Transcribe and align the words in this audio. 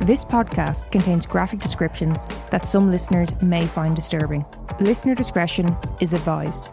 This 0.00 0.26
podcast 0.26 0.92
contains 0.92 1.24
graphic 1.24 1.58
descriptions 1.58 2.26
that 2.50 2.66
some 2.66 2.90
listeners 2.90 3.40
may 3.40 3.66
find 3.66 3.96
disturbing. 3.96 4.44
Listener 4.78 5.14
discretion 5.14 5.74
is 6.02 6.12
advised. 6.12 6.70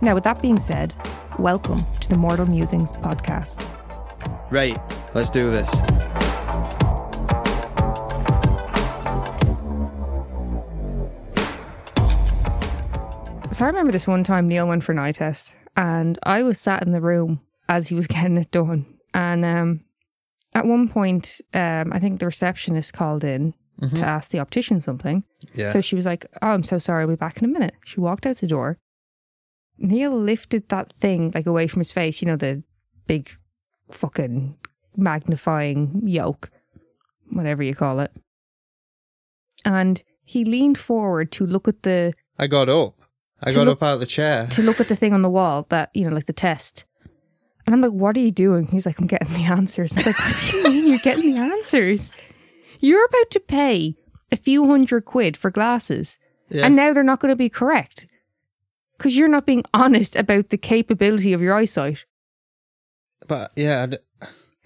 Now, 0.00 0.14
with 0.14 0.24
that 0.24 0.40
being 0.40 0.58
said, 0.58 0.94
welcome 1.38 1.84
to 2.00 2.08
the 2.08 2.16
Mortal 2.16 2.46
Musings 2.46 2.92
podcast. 2.92 3.68
Right, 4.50 4.78
let's 5.14 5.28
do 5.28 5.50
this. 5.50 5.70
So 13.54 13.66
I 13.66 13.68
remember 13.68 13.92
this 13.92 14.06
one 14.06 14.24
time 14.24 14.48
Neil 14.48 14.66
went 14.66 14.82
for 14.82 14.92
an 14.92 14.98
eye 14.98 15.12
test, 15.12 15.56
and 15.76 16.18
I 16.22 16.42
was 16.42 16.58
sat 16.58 16.82
in 16.84 16.92
the 16.92 17.02
room 17.02 17.42
as 17.68 17.88
he 17.88 17.94
was 17.94 18.06
getting 18.08 18.38
it 18.38 18.50
done. 18.50 18.86
And 19.12 19.44
um, 19.44 19.83
at 20.54 20.66
one 20.66 20.88
point, 20.88 21.40
um, 21.52 21.92
I 21.92 21.98
think 21.98 22.20
the 22.20 22.26
receptionist 22.26 22.92
called 22.92 23.24
in 23.24 23.54
to 23.94 24.02
ask 24.04 24.30
the 24.30 24.38
optician 24.38 24.80
something. 24.80 25.24
Yeah. 25.52 25.68
So 25.68 25.80
she 25.80 25.96
was 25.96 26.06
like, 26.06 26.24
"Oh, 26.40 26.48
I'm 26.48 26.62
so 26.62 26.78
sorry. 26.78 27.02
I'll 27.02 27.08
be 27.08 27.16
back 27.16 27.38
in 27.38 27.44
a 27.44 27.52
minute." 27.52 27.74
She 27.84 28.00
walked 28.00 28.24
out 28.24 28.36
the 28.36 28.46
door. 28.46 28.78
Neil 29.78 30.12
lifted 30.12 30.68
that 30.68 30.92
thing 30.92 31.32
like 31.34 31.46
away 31.46 31.66
from 31.66 31.80
his 31.80 31.90
face. 31.92 32.22
You 32.22 32.28
know 32.28 32.36
the 32.36 32.62
big 33.06 33.30
fucking 33.90 34.56
magnifying 34.96 36.02
yoke, 36.04 36.50
whatever 37.30 37.62
you 37.62 37.74
call 37.74 38.00
it. 38.00 38.12
And 39.64 40.02
he 40.24 40.44
leaned 40.44 40.78
forward 40.78 41.32
to 41.32 41.46
look 41.46 41.68
at 41.68 41.82
the 41.82 42.14
I 42.38 42.46
got 42.46 42.68
up. 42.68 42.94
I 43.42 43.52
got 43.52 43.66
look- 43.66 43.78
up 43.78 43.82
out 43.82 43.94
of 43.94 44.00
the 44.00 44.06
chair. 44.06 44.46
to 44.46 44.62
look 44.62 44.80
at 44.80 44.88
the 44.88 44.96
thing 44.96 45.12
on 45.12 45.22
the 45.22 45.28
wall 45.30 45.66
that 45.68 45.90
you 45.94 46.08
know, 46.08 46.14
like 46.14 46.26
the 46.26 46.32
test. 46.32 46.84
And 47.66 47.74
I'm 47.74 47.80
like, 47.80 47.92
"What 47.92 48.16
are 48.16 48.20
you 48.20 48.30
doing?" 48.32 48.66
He's 48.66 48.86
like, 48.86 48.98
"I'm 49.00 49.06
getting 49.06 49.32
the 49.32 49.44
answers." 49.44 49.96
I'm 49.96 50.04
like, 50.04 50.18
"What 50.18 50.36
do 50.50 50.56
you 50.56 50.64
mean 50.64 50.86
you're 50.86 50.98
getting 50.98 51.34
the 51.34 51.40
answers? 51.40 52.12
You're 52.80 53.04
about 53.06 53.30
to 53.30 53.40
pay 53.40 53.96
a 54.30 54.36
few 54.36 54.66
hundred 54.66 55.04
quid 55.04 55.36
for 55.36 55.50
glasses, 55.50 56.18
Yeah. 56.50 56.66
and 56.66 56.76
now 56.76 56.92
they're 56.92 57.02
not 57.02 57.20
going 57.20 57.32
to 57.32 57.36
be 57.36 57.48
correct 57.48 58.06
because 58.98 59.16
you're 59.16 59.28
not 59.28 59.46
being 59.46 59.64
honest 59.72 60.14
about 60.16 60.50
the 60.50 60.58
capability 60.58 61.32
of 61.32 61.40
your 61.42 61.54
eyesight." 61.54 62.04
But 63.26 63.52
yeah, 63.56 63.82
I 63.84 63.86
d- 63.86 63.98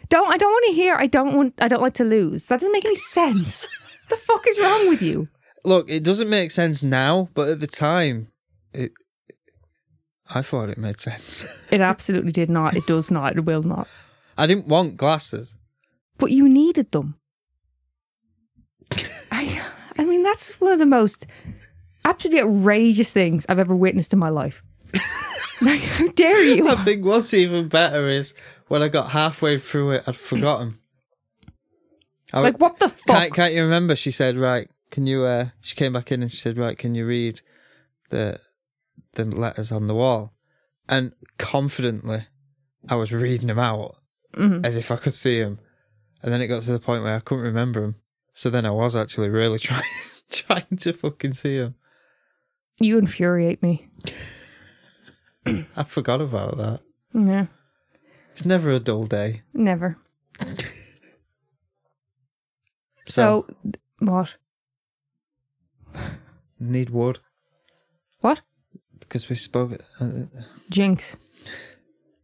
Don't 0.08 0.28
I 0.32 0.36
don't 0.36 0.50
want 0.50 0.66
to 0.68 0.72
hear. 0.74 0.94
I 0.96 1.06
don't 1.06 1.34
want. 1.36 1.54
I 1.62 1.68
don't 1.68 1.82
like 1.82 1.94
to 1.94 2.04
lose. 2.04 2.46
That 2.46 2.60
doesn't 2.60 2.72
make 2.72 2.84
any 2.84 2.94
sense. 2.96 3.68
the 4.08 4.16
fuck 4.16 4.46
is 4.48 4.58
wrong 4.58 4.88
with 4.88 5.02
you? 5.02 5.28
look, 5.64 5.90
it 5.90 6.02
doesn't 6.02 6.30
make 6.30 6.50
sense 6.50 6.82
now, 6.82 7.28
but 7.34 7.48
at 7.48 7.60
the 7.60 7.66
time, 7.66 8.28
it. 8.72 8.92
I 10.34 10.42
thought 10.42 10.68
it 10.68 10.78
made 10.78 11.00
sense. 11.00 11.44
It 11.70 11.80
absolutely 11.80 12.32
did 12.32 12.48
not. 12.48 12.76
It 12.76 12.86
does 12.86 13.10
not. 13.10 13.36
It 13.36 13.44
will 13.44 13.62
not. 13.62 13.88
I 14.38 14.46
didn't 14.46 14.68
want 14.68 14.96
glasses. 14.96 15.56
But 16.16 16.30
you 16.30 16.48
needed 16.48 16.92
them. 16.92 17.18
I, 19.30 19.60
I 19.98 20.04
mean, 20.04 20.22
that's 20.22 20.60
one 20.60 20.72
of 20.72 20.78
the 20.78 20.86
most 20.86 21.26
absolutely 22.04 22.40
outrageous 22.40 23.10
things 23.10 23.44
I've 23.48 23.58
ever 23.58 23.76
witnessed 23.76 24.12
in 24.12 24.18
my 24.18 24.30
life. 24.30 24.62
like, 25.60 25.80
how 25.80 26.08
dare 26.08 26.42
you? 26.42 26.68
I 26.68 26.76
think 26.76 27.04
what's 27.04 27.34
even 27.34 27.68
better 27.68 28.08
is 28.08 28.34
when 28.68 28.82
I 28.82 28.88
got 28.88 29.10
halfway 29.10 29.58
through 29.58 29.92
it, 29.92 30.04
I'd 30.06 30.16
forgotten. 30.16 30.78
I 32.32 32.40
Like, 32.40 32.58
what 32.58 32.78
the 32.78 32.88
fuck? 32.88 33.16
Can't, 33.16 33.34
can't 33.34 33.54
you 33.54 33.62
remember? 33.62 33.96
She 33.96 34.10
said, 34.10 34.36
"Right, 34.36 34.70
can 34.90 35.06
you?" 35.06 35.24
uh 35.24 35.46
She 35.60 35.74
came 35.74 35.92
back 35.92 36.12
in 36.12 36.22
and 36.22 36.30
she 36.30 36.36
said, 36.36 36.58
"Right, 36.58 36.76
can 36.76 36.94
you 36.94 37.06
read 37.06 37.40
the 38.10 38.38
the 39.24 39.36
letters 39.36 39.70
on 39.72 39.86
the 39.86 39.94
wall?" 39.94 40.34
And 40.88 41.12
confidently, 41.38 42.26
I 42.88 42.94
was 42.96 43.12
reading 43.12 43.48
them 43.48 43.58
out 43.58 43.96
Mm-hmm. 44.34 44.64
as 44.64 44.76
if 44.76 44.90
I 44.90 44.96
could 44.96 45.14
see 45.14 45.40
them. 45.40 45.58
And 46.22 46.32
then 46.32 46.40
it 46.42 46.48
got 46.48 46.62
to 46.62 46.72
the 46.72 46.78
point 46.78 47.02
where 47.02 47.16
I 47.16 47.20
couldn't 47.20 47.44
remember 47.44 47.80
them. 47.80 47.94
So 48.34 48.50
then 48.50 48.64
I 48.66 48.70
was 48.70 48.94
actually 48.94 49.28
really 49.30 49.58
trying 49.68 49.82
trying 50.30 50.76
to 50.78 50.92
fucking 50.92 51.32
see 51.32 51.58
them. 51.58 51.74
You 52.80 52.98
infuriate 52.98 53.62
me. 53.62 53.88
I 55.46 55.82
forgot 55.84 56.20
about 56.20 56.56
that. 56.58 56.80
Yeah, 57.14 57.46
It's 58.32 58.44
never 58.44 58.70
a 58.70 58.78
dull 58.78 59.04
day. 59.04 59.42
never. 59.54 59.96
So, 63.06 63.46
So, 63.46 63.72
what? 64.00 64.36
need 66.60 66.90
wood 66.90 67.18
What? 67.18 67.27
Because 69.08 69.28
we 69.28 69.36
spoke. 69.36 69.80
Uh, 70.00 70.24
Jinx. 70.70 71.16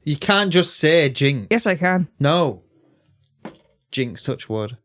you 0.03 0.17
can't 0.17 0.51
just 0.53 0.77
say 0.79 1.09
jinx. 1.09 1.47
Yes, 1.51 1.67
I 1.67 1.75
can. 1.77 2.09
No. 2.21 2.63
Jinx 3.91 4.23
touch 4.23 4.49
wood. 4.49 4.77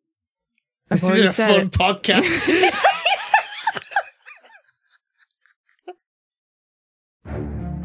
I've 0.92 1.02
This 1.02 1.18
is 1.18 1.40
a 1.40 1.48
fun 1.48 1.60
it. 1.62 1.72
podcast. 1.72 2.72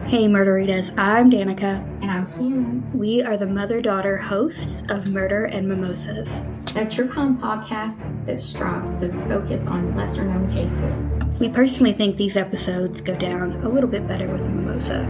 Hey 0.07 0.29
Murderitas, 0.29 0.97
I'm 0.99 1.31
Danica. 1.31 1.83
I'm 2.15 2.29
Shannon, 2.31 2.89
We 2.95 3.25
are 3.25 3.37
the 3.37 3.47
mother 3.47 3.83
daughter 3.83 4.17
hosts 4.17 4.85
of 4.89 5.13
Murder 5.13 5.47
and 5.47 5.69
Mimosas. 5.69 6.47
a 6.77 6.89
true 6.89 7.09
crime 7.09 7.37
podcast 7.37 8.05
that 8.25 8.41
strives 8.41 8.95
to 9.01 9.09
focus 9.27 9.67
on 9.67 9.97
lesser 9.97 10.25
known 10.25 10.49
cases. 10.53 11.11
We 11.41 11.49
personally 11.49 11.93
think 11.93 12.17
these 12.17 12.37
episodes 12.37 13.01
go 13.01 13.17
down 13.17 13.55
a 13.65 13.69
little 13.69 13.91
bit 13.91 14.07
better 14.07 14.29
with 14.29 14.43
a 14.43 14.49
mimosa. 14.49 15.01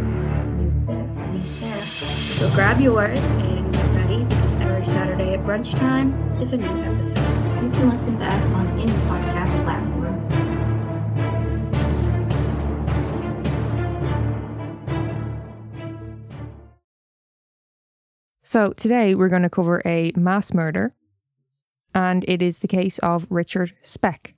You 0.63 0.71
sip, 0.71 1.07
we 1.35 1.45
share. 1.45 1.83
So 1.83 2.49
grab 2.55 2.81
yours 2.81 3.21
and 3.21 3.71
get 3.71 3.85
ready 3.97 4.25
because 4.25 4.61
every 4.63 4.87
Saturday 4.87 5.35
at 5.35 5.41
brunch 5.45 5.79
time 5.79 6.15
is 6.41 6.55
a 6.55 6.57
new 6.57 6.85
episode. 6.85 7.19
You 7.63 7.71
can 7.71 7.91
listen 7.91 8.17
to 8.17 8.25
us 8.25 8.45
on 8.53 8.67
any 8.81 8.93
podcast 8.93 9.34
So, 18.55 18.73
today 18.73 19.17
we're 19.17 19.31
going 19.31 19.43
to 19.43 19.51
cover 19.51 19.83
a 19.85 20.13
mass 20.15 20.55
murder, 20.55 20.95
and 21.93 22.25
it 22.29 22.41
is 22.41 22.61
the 22.61 22.69
case 22.69 23.01
of 23.01 23.27
Richard 23.29 23.73
Speck. 23.83 24.35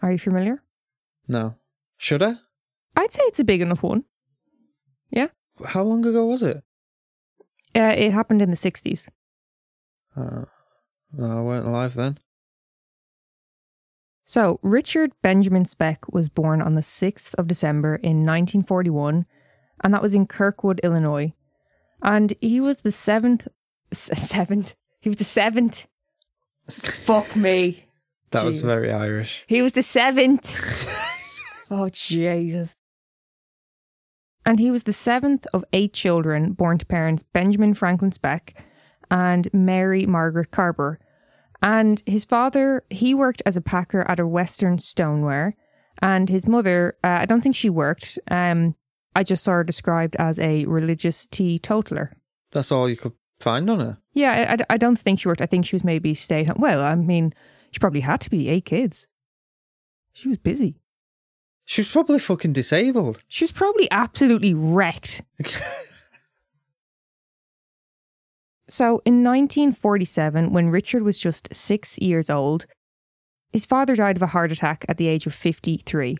Are 0.00 0.10
you 0.10 0.16
familiar? 0.16 0.62
no. 1.28 1.56
Should 1.98 2.22
I? 2.22 2.36
I'd 2.96 3.12
say 3.12 3.20
it's 3.24 3.38
a 3.38 3.44
big 3.44 3.60
enough 3.60 3.82
one. 3.82 4.04
Yeah. 5.10 5.26
How 5.62 5.82
long 5.82 6.06
ago 6.06 6.24
was 6.24 6.42
it? 6.42 6.64
Uh, 7.76 7.94
it 7.94 8.12
happened 8.12 8.40
in 8.40 8.48
the 8.48 8.56
60s. 8.56 9.10
Uh, 10.16 10.46
well, 11.12 11.38
I 11.40 11.42
weren't 11.42 11.66
alive 11.66 11.92
then. 11.92 12.16
So, 14.24 14.60
Richard 14.62 15.12
Benjamin 15.20 15.66
Speck 15.66 16.10
was 16.10 16.30
born 16.30 16.62
on 16.62 16.74
the 16.74 16.80
6th 16.80 17.34
of 17.34 17.48
December 17.48 17.96
in 17.96 18.24
1941, 18.24 19.26
and 19.84 19.92
that 19.92 20.00
was 20.00 20.14
in 20.14 20.26
Kirkwood, 20.26 20.80
Illinois. 20.82 21.34
And 22.02 22.34
he 22.40 22.60
was 22.60 22.78
the 22.78 22.92
seventh, 22.92 23.48
seventh, 23.92 24.74
he 25.00 25.08
was 25.08 25.16
the 25.16 25.24
seventh. 25.24 25.86
Fuck 26.70 27.36
me. 27.36 27.86
That 28.30 28.44
was 28.44 28.60
very 28.62 28.92
Irish. 28.92 29.44
He 29.48 29.60
was 29.60 29.72
the 29.72 29.82
seventh. 29.82 30.56
oh, 31.70 31.88
Jesus. 31.88 32.76
And 34.46 34.58
he 34.58 34.70
was 34.70 34.84
the 34.84 34.92
seventh 34.92 35.46
of 35.52 35.64
eight 35.72 35.92
children 35.92 36.52
born 36.52 36.78
to 36.78 36.86
parents 36.86 37.22
Benjamin 37.22 37.74
Franklin 37.74 38.12
Speck 38.12 38.64
and 39.10 39.48
Mary 39.52 40.06
Margaret 40.06 40.50
Carbaugh. 40.50 40.96
And 41.62 42.02
his 42.06 42.24
father, 42.24 42.84
he 42.88 43.14
worked 43.14 43.42
as 43.44 43.56
a 43.56 43.60
packer 43.60 44.02
at 44.02 44.20
a 44.20 44.26
Western 44.26 44.78
stoneware. 44.78 45.56
And 46.00 46.30
his 46.30 46.46
mother, 46.46 46.96
uh, 47.04 47.18
I 47.20 47.26
don't 47.26 47.42
think 47.42 47.56
she 47.56 47.68
worked. 47.68 48.18
Um, 48.30 48.76
I 49.14 49.22
just 49.24 49.42
saw 49.44 49.52
her 49.52 49.64
described 49.64 50.16
as 50.16 50.38
a 50.38 50.64
religious 50.66 51.26
teetotaler. 51.26 52.16
That's 52.52 52.70
all 52.72 52.88
you 52.88 52.96
could 52.96 53.12
find 53.40 53.68
on 53.70 53.80
her. 53.80 53.98
Yeah, 54.12 54.32
I, 54.32 54.52
I- 54.54 54.74
I 54.74 54.76
don't 54.76 54.98
think 54.98 55.20
she 55.20 55.28
worked. 55.28 55.40
I 55.42 55.46
think 55.46 55.66
she 55.66 55.74
was 55.76 55.84
maybe 55.84 56.14
stay 56.14 56.42
at 56.42 56.46
home. 56.48 56.60
Well, 56.60 56.80
I 56.80 56.94
mean, 56.94 57.32
she 57.72 57.78
probably 57.78 58.00
had 58.00 58.20
to 58.22 58.30
be 58.30 58.48
eight 58.48 58.64
kids. 58.66 59.06
She 60.12 60.28
was 60.28 60.38
busy. 60.38 60.76
She 61.64 61.80
was 61.80 61.88
probably 61.88 62.18
fucking 62.18 62.52
disabled. 62.52 63.22
She 63.28 63.44
was 63.44 63.52
probably 63.52 63.88
absolutely 63.90 64.54
wrecked. 64.54 65.22
So, 68.68 69.02
in 69.04 69.24
1947, 69.24 70.52
when 70.52 70.68
Richard 70.70 71.02
was 71.02 71.18
just 71.18 71.52
six 71.52 71.98
years 71.98 72.30
old, 72.30 72.66
his 73.52 73.66
father 73.66 73.96
died 73.96 74.16
of 74.16 74.22
a 74.22 74.28
heart 74.28 74.52
attack 74.52 74.84
at 74.88 74.96
the 74.96 75.08
age 75.08 75.26
of 75.26 75.34
53. 75.34 76.16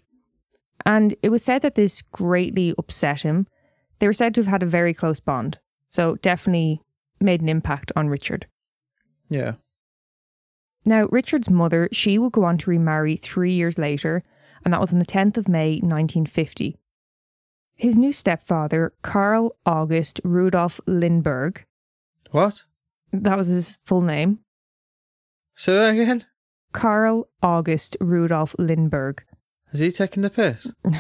And 0.87 1.15
it 1.23 1.29
was 1.29 1.43
said 1.43 1.63
that 1.63 1.75
this 1.75 2.03
greatly 2.03 2.75
upset 2.79 3.21
him. 3.23 3.47
They 3.99 4.07
were 4.07 4.13
said 4.13 4.35
to 4.35 4.41
have 4.41 4.47
had 4.49 4.63
a 4.63 4.67
very 4.67 4.95
close 4.95 5.21
bond. 5.21 5.59
So, 5.91 6.17
definitely 6.17 6.83
made 7.21 7.41
an 7.43 7.49
impact 7.49 7.93
on 7.97 8.09
Richard. 8.09 8.47
Yeah. 9.29 9.55
Now, 10.85 11.07
Richard's 11.11 11.51
mother, 11.51 11.89
she 11.93 12.17
would 12.19 12.33
go 12.33 12.45
on 12.45 12.57
to 12.59 12.71
remarry 12.71 13.17
three 13.17 13.53
years 13.53 13.77
later, 13.79 14.23
and 14.65 14.73
that 14.73 14.81
was 14.81 14.93
on 14.93 14.99
the 14.99 15.05
10th 15.05 15.37
of 15.37 15.49
May, 15.49 15.73
1950. 15.81 16.77
His 17.75 17.97
new 17.97 18.13
stepfather, 18.13 18.93
Carl 19.03 19.57
August 19.67 20.21
Rudolf 20.25 20.81
Lindbergh, 20.87 21.65
What? 22.31 22.65
that 23.13 23.37
was 23.37 23.49
his 23.49 23.79
full 23.85 24.01
name. 24.03 24.39
Say 25.55 25.73
that 25.75 25.91
again. 25.95 26.25
Karl 26.73 27.29
August 27.43 27.97
Rudolf 28.01 28.55
Lindbergh. 28.59 29.23
Is 29.73 29.81
he 29.81 29.91
taking 29.91 30.23
the 30.23 30.31
piss? 30.31 30.73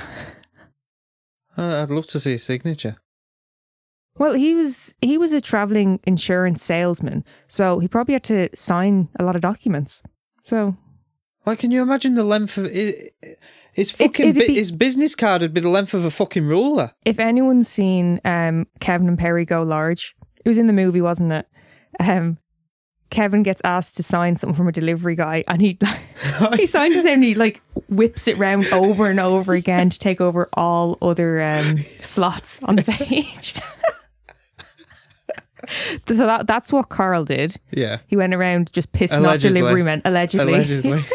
I'd 1.56 1.90
love 1.90 2.06
to 2.08 2.20
see 2.20 2.32
his 2.32 2.44
signature. 2.44 2.96
Well, 4.19 4.34
he 4.34 4.55
was 4.55 4.94
he 5.00 5.19
was 5.19 5.32
a 5.32 5.40
traveling 5.40 6.00
insurance 6.05 6.62
salesman, 6.62 7.25
so 7.46 7.78
he 7.78 7.88
probably 7.88 8.14
had 8.14 8.25
to 8.25 8.49
sign 8.55 9.08
a 9.19 9.25
lot 9.25 9.34
of 9.37 9.43
documents. 9.43 10.02
So 10.44 10.76
Like, 11.46 11.61
can 11.61 11.70
you 11.70 11.82
imagine 11.82 12.14
the 12.17 12.25
length 12.25 12.56
of 12.58 12.67
it? 12.67 13.14
His 13.72 13.90
fucking 13.93 14.28
it'd 14.31 14.46
be- 14.46 14.55
his 14.55 14.73
business 14.73 15.14
card 15.14 15.43
would 15.43 15.55
be 15.55 15.61
the 15.61 15.69
length 15.69 15.94
of 15.94 16.05
a 16.05 16.11
fucking 16.11 16.44
ruler. 16.44 16.93
if 17.05 17.19
anyone's 17.19 17.69
seen 17.69 18.20
um, 18.25 18.66
Kevin 18.81 19.08
and 19.08 19.19
Perry 19.19 19.44
Go 19.44 19.62
Large, 19.62 20.16
it 20.44 20.49
was 20.49 20.58
in 20.58 20.66
the 20.66 20.73
movie, 20.73 21.00
wasn't 21.00 21.32
it? 21.32 21.46
Um, 22.00 22.38
Kevin 23.11 23.43
gets 23.43 23.61
asked 23.65 23.97
to 23.97 24.03
sign 24.03 24.37
something 24.37 24.57
from 24.57 24.69
a 24.69 24.73
delivery 24.73 25.15
guy, 25.17 25.45
and 25.49 25.61
he 25.61 25.79
he 26.57 26.67
signs 26.67 26.97
it 26.97 27.07
and 27.07 27.23
he 27.25 27.35
like 27.35 27.61
whips 27.89 28.29
it 28.29 28.39
round 28.39 28.67
over 28.73 29.07
and 29.11 29.21
over 29.21 29.53
again 29.53 29.91
to 29.91 29.99
take 29.99 30.21
over 30.21 30.49
all 30.55 30.97
other 31.03 31.43
um, 31.43 31.79
slots 32.01 32.62
on 32.65 32.77
the 32.77 32.83
page. 32.85 33.55
so 36.07 36.15
that 36.15 36.47
that's 36.47 36.73
what 36.73 36.89
Carl 36.89 37.25
did. 37.25 37.57
Yeah, 37.71 37.99
He 38.07 38.17
went 38.17 38.35
around 38.35 38.73
just 38.73 38.93
pissing 38.93 39.19
Allegedly. 39.19 39.61
off 39.61 39.65
delivery 39.65 39.83
men, 39.83 40.03
allegedly. 40.05 40.55
allegedly. 40.55 41.03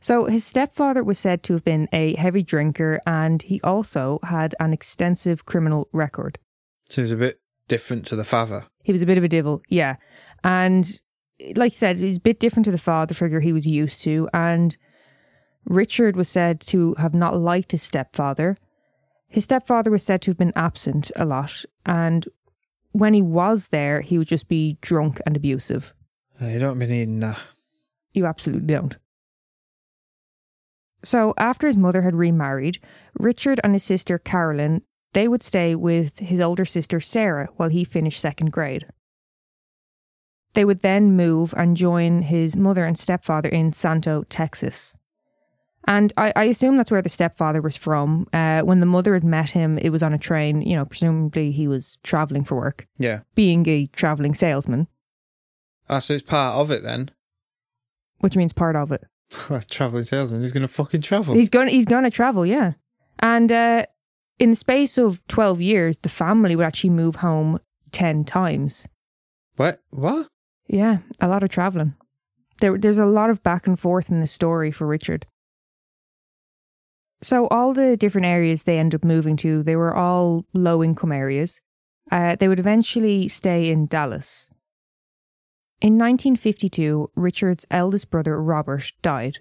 So 0.00 0.26
his 0.26 0.44
stepfather 0.44 1.02
was 1.02 1.18
said 1.18 1.42
to 1.42 1.54
have 1.54 1.64
been 1.64 1.88
a 1.92 2.14
heavy 2.14 2.44
drinker, 2.44 3.00
and 3.04 3.42
he 3.42 3.60
also 3.62 4.20
had 4.22 4.54
an 4.60 4.72
extensive 4.72 5.44
criminal 5.44 5.88
record. 5.92 6.38
so 6.88 7.02
a 7.02 7.16
bit 7.16 7.40
different 7.68 8.06
to 8.06 8.16
the 8.16 8.24
father. 8.24 8.64
He 8.82 8.92
was 8.92 9.02
a 9.02 9.06
bit 9.06 9.18
of 9.18 9.24
a 9.24 9.28
devil, 9.28 9.62
yeah. 9.68 9.96
And 10.42 11.00
like 11.54 11.72
I 11.72 11.74
said, 11.74 11.98
he's 11.98 12.16
a 12.16 12.20
bit 12.20 12.40
different 12.40 12.64
to 12.64 12.70
the 12.70 12.78
father 12.78 13.14
figure 13.14 13.40
he 13.40 13.52
was 13.52 13.66
used 13.66 14.02
to. 14.02 14.28
And 14.32 14.76
Richard 15.64 16.16
was 16.16 16.28
said 16.28 16.60
to 16.62 16.94
have 16.94 17.14
not 17.14 17.36
liked 17.36 17.72
his 17.72 17.82
stepfather. 17.82 18.56
His 19.28 19.44
stepfather 19.44 19.90
was 19.90 20.02
said 20.02 20.22
to 20.22 20.30
have 20.30 20.38
been 20.38 20.52
absent 20.56 21.10
a 21.14 21.24
lot. 21.24 21.64
And 21.84 22.26
when 22.92 23.14
he 23.14 23.22
was 23.22 23.68
there, 23.68 24.00
he 24.00 24.18
would 24.18 24.28
just 24.28 24.48
be 24.48 24.78
drunk 24.80 25.20
and 25.26 25.36
abusive. 25.36 25.94
You 26.40 26.58
don't 26.58 26.78
be 26.78 26.86
needing 26.86 27.20
that. 27.20 27.38
You 28.14 28.26
absolutely 28.26 28.66
don't. 28.66 28.96
So 31.04 31.34
after 31.36 31.66
his 31.66 31.76
mother 31.76 32.02
had 32.02 32.14
remarried, 32.14 32.78
Richard 33.14 33.60
and 33.62 33.74
his 33.74 33.84
sister 33.84 34.18
Carolyn, 34.18 34.82
they 35.12 35.28
would 35.28 35.42
stay 35.42 35.74
with 35.74 36.18
his 36.18 36.40
older 36.40 36.64
sister 36.64 37.00
Sarah 37.00 37.48
while 37.56 37.68
he 37.70 37.84
finished 37.84 38.20
second 38.20 38.52
grade. 38.52 38.86
They 40.54 40.64
would 40.64 40.80
then 40.80 41.16
move 41.16 41.54
and 41.56 41.76
join 41.76 42.22
his 42.22 42.56
mother 42.56 42.84
and 42.84 42.98
stepfather 42.98 43.48
in 43.48 43.72
Santo, 43.72 44.24
Texas. 44.24 44.96
And 45.86 46.12
I, 46.16 46.32
I 46.36 46.44
assume 46.44 46.76
that's 46.76 46.90
where 46.90 47.02
the 47.02 47.08
stepfather 47.08 47.60
was 47.62 47.76
from. 47.76 48.26
Uh, 48.32 48.60
when 48.62 48.80
the 48.80 48.86
mother 48.86 49.14
had 49.14 49.24
met 49.24 49.50
him, 49.50 49.78
it 49.78 49.90
was 49.90 50.02
on 50.02 50.12
a 50.12 50.18
train. 50.18 50.60
You 50.62 50.76
know, 50.76 50.84
presumably 50.84 51.52
he 51.52 51.68
was 51.68 51.96
traveling 52.02 52.44
for 52.44 52.56
work, 52.56 52.86
Yeah. 52.98 53.20
being 53.34 53.66
a 53.68 53.86
traveling 53.86 54.34
salesman, 54.34 54.88
Ah, 55.88 56.00
so 56.00 56.14
it's 56.14 56.22
part 56.22 56.56
of 56.56 56.70
it 56.70 56.82
then. 56.82 57.10
which 58.18 58.36
means 58.36 58.52
part 58.52 58.76
of 58.76 58.92
it. 58.92 59.04
Traveling 59.70 60.04
salesman. 60.04 60.40
He's 60.42 60.52
gonna 60.52 60.68
fucking 60.68 61.00
travel. 61.02 61.34
He's 61.34 61.48
going. 61.50 61.68
He's 61.68 61.84
going 61.86 62.04
to 62.04 62.10
travel. 62.10 62.44
Yeah, 62.46 62.72
and 63.20 63.50
uh, 63.52 63.84
in 64.38 64.50
the 64.50 64.56
space 64.56 64.98
of 64.98 65.26
twelve 65.28 65.60
years, 65.60 65.98
the 65.98 66.08
family 66.08 66.56
would 66.56 66.66
actually 66.66 66.90
move 66.90 67.16
home 67.16 67.58
ten 67.92 68.24
times. 68.24 68.86
what? 69.56 69.80
What? 69.90 70.28
Yeah, 70.68 70.98
a 71.20 71.28
lot 71.28 71.42
of 71.42 71.50
traveling. 71.50 71.94
There, 72.60 72.76
there's 72.76 72.98
a 72.98 73.06
lot 73.06 73.30
of 73.30 73.42
back 73.42 73.66
and 73.66 73.78
forth 73.78 74.10
in 74.10 74.20
the 74.20 74.26
story 74.26 74.70
for 74.70 74.86
Richard. 74.86 75.24
So 77.22 77.48
all 77.48 77.72
the 77.72 77.96
different 77.96 78.26
areas 78.26 78.62
they 78.62 78.78
end 78.78 78.94
up 78.94 79.04
moving 79.04 79.36
to, 79.38 79.62
they 79.62 79.76
were 79.76 79.94
all 79.94 80.44
low 80.54 80.84
income 80.84 81.10
areas. 81.12 81.60
Uh, 82.10 82.36
they 82.36 82.48
would 82.48 82.60
eventually 82.60 83.28
stay 83.28 83.70
in 83.70 83.86
Dallas. 83.86 84.50
In 85.80 85.94
1952, 85.94 87.10
Richard's 87.14 87.66
eldest 87.70 88.10
brother 88.10 88.40
Robert 88.42 88.92
died. 89.02 89.38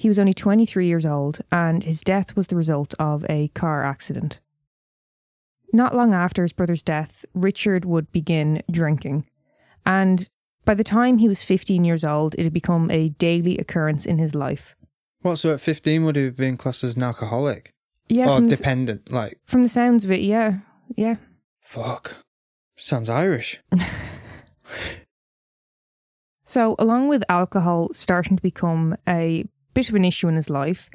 He 0.00 0.08
was 0.08 0.18
only 0.18 0.32
23 0.32 0.86
years 0.86 1.04
old, 1.04 1.40
and 1.52 1.84
his 1.84 2.00
death 2.00 2.34
was 2.34 2.46
the 2.46 2.56
result 2.56 2.94
of 2.98 3.26
a 3.28 3.48
car 3.48 3.84
accident. 3.84 4.40
Not 5.74 5.94
long 5.94 6.14
after 6.14 6.40
his 6.40 6.54
brother's 6.54 6.82
death, 6.82 7.26
Richard 7.34 7.84
would 7.84 8.10
begin 8.10 8.62
drinking. 8.70 9.26
And 9.84 10.26
by 10.64 10.72
the 10.72 10.84
time 10.84 11.18
he 11.18 11.28
was 11.28 11.42
15 11.42 11.84
years 11.84 12.02
old, 12.02 12.34
it 12.38 12.44
had 12.44 12.52
become 12.54 12.90
a 12.90 13.10
daily 13.10 13.58
occurrence 13.58 14.06
in 14.06 14.18
his 14.18 14.34
life. 14.34 14.74
What? 15.20 15.36
So 15.36 15.52
at 15.52 15.60
fifteen 15.60 16.06
would 16.06 16.16
he 16.16 16.24
have 16.24 16.36
been 16.36 16.56
classed 16.56 16.82
as 16.82 16.96
an 16.96 17.02
alcoholic 17.02 17.74
Yeah, 18.08 18.30
or 18.30 18.38
from 18.38 18.48
the, 18.48 18.56
dependent? 18.56 19.12
Like 19.12 19.38
from 19.44 19.64
the 19.64 19.68
sounds 19.68 20.06
of 20.06 20.10
it, 20.10 20.20
yeah, 20.20 20.60
yeah. 20.96 21.16
fuck. 21.60 22.16
Sounds 22.78 23.10
Irish. 23.10 23.60
So, 26.46 26.74
along 26.80 27.06
with 27.06 27.22
alcohol 27.28 27.90
starting 27.92 28.36
to 28.36 28.42
become 28.42 28.96
a 29.06 29.44
bit 29.80 29.88
of 29.88 29.94
an 29.94 30.04
issue 30.04 30.28
in 30.28 30.36
his 30.36 30.50
life, 30.50 30.90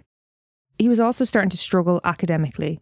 he 0.77 0.87
was 0.87 0.99
also 0.99 1.25
starting 1.25 1.49
to 1.49 1.57
struggle 1.57 1.99
academically. 2.03 2.79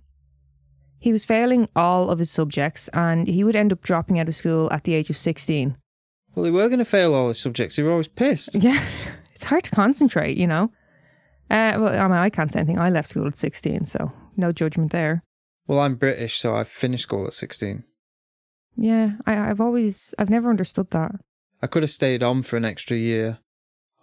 He 1.00 1.14
was 1.14 1.24
failing 1.24 1.70
all 1.78 2.10
of 2.10 2.20
his 2.20 2.30
subjects 2.30 2.90
and 2.90 3.26
he 3.26 3.44
would 3.44 3.56
end 3.56 3.72
up 3.72 3.82
dropping 3.82 4.20
out 4.20 4.28
of 4.28 4.36
school 4.36 4.72
at 4.74 4.84
the 4.84 4.96
age 4.96 5.10
of 5.10 5.16
16. 5.16 5.78
Well, 6.36 6.44
they 6.44 6.52
were 6.52 6.68
going 6.68 6.80
to 6.80 6.86
fail 6.86 7.14
all 7.14 7.30
his 7.30 7.40
subjects. 7.40 7.76
They 7.76 7.84
were 7.84 7.92
always 7.92 8.10
pissed. 8.10 8.56
Yeah, 8.62 8.84
it's 9.34 9.46
hard 9.46 9.64
to 9.64 9.72
concentrate, 9.72 10.36
you 10.36 10.48
know? 10.48 10.72
Uh, 11.50 11.76
well, 11.78 11.88
I 11.88 12.08
mean, 12.08 12.18
I 12.18 12.30
can't 12.30 12.52
say 12.52 12.60
anything. 12.60 12.80
I 12.80 12.90
left 12.90 13.10
school 13.10 13.28
at 13.28 13.38
16, 13.38 13.86
so 13.86 14.12
no 14.36 14.52
judgment 14.52 14.92
there. 14.92 15.24
Well, 15.68 15.80
I'm 15.80 15.96
British, 15.96 16.38
so 16.38 16.54
I 16.54 16.66
finished 16.66 17.04
school 17.04 17.28
at 17.28 17.34
16. 17.34 17.86
Yeah, 18.76 19.14
I, 19.26 19.38
I've 19.50 19.62
always, 19.62 20.14
I've 20.20 20.30
never 20.30 20.50
understood 20.50 20.92
that. 20.92 21.12
I 21.62 21.68
could 21.68 21.84
have 21.84 21.92
stayed 21.92 22.24
on 22.24 22.42
for 22.42 22.58
an 22.58 22.66
extra 22.66 22.98
year 22.98 23.40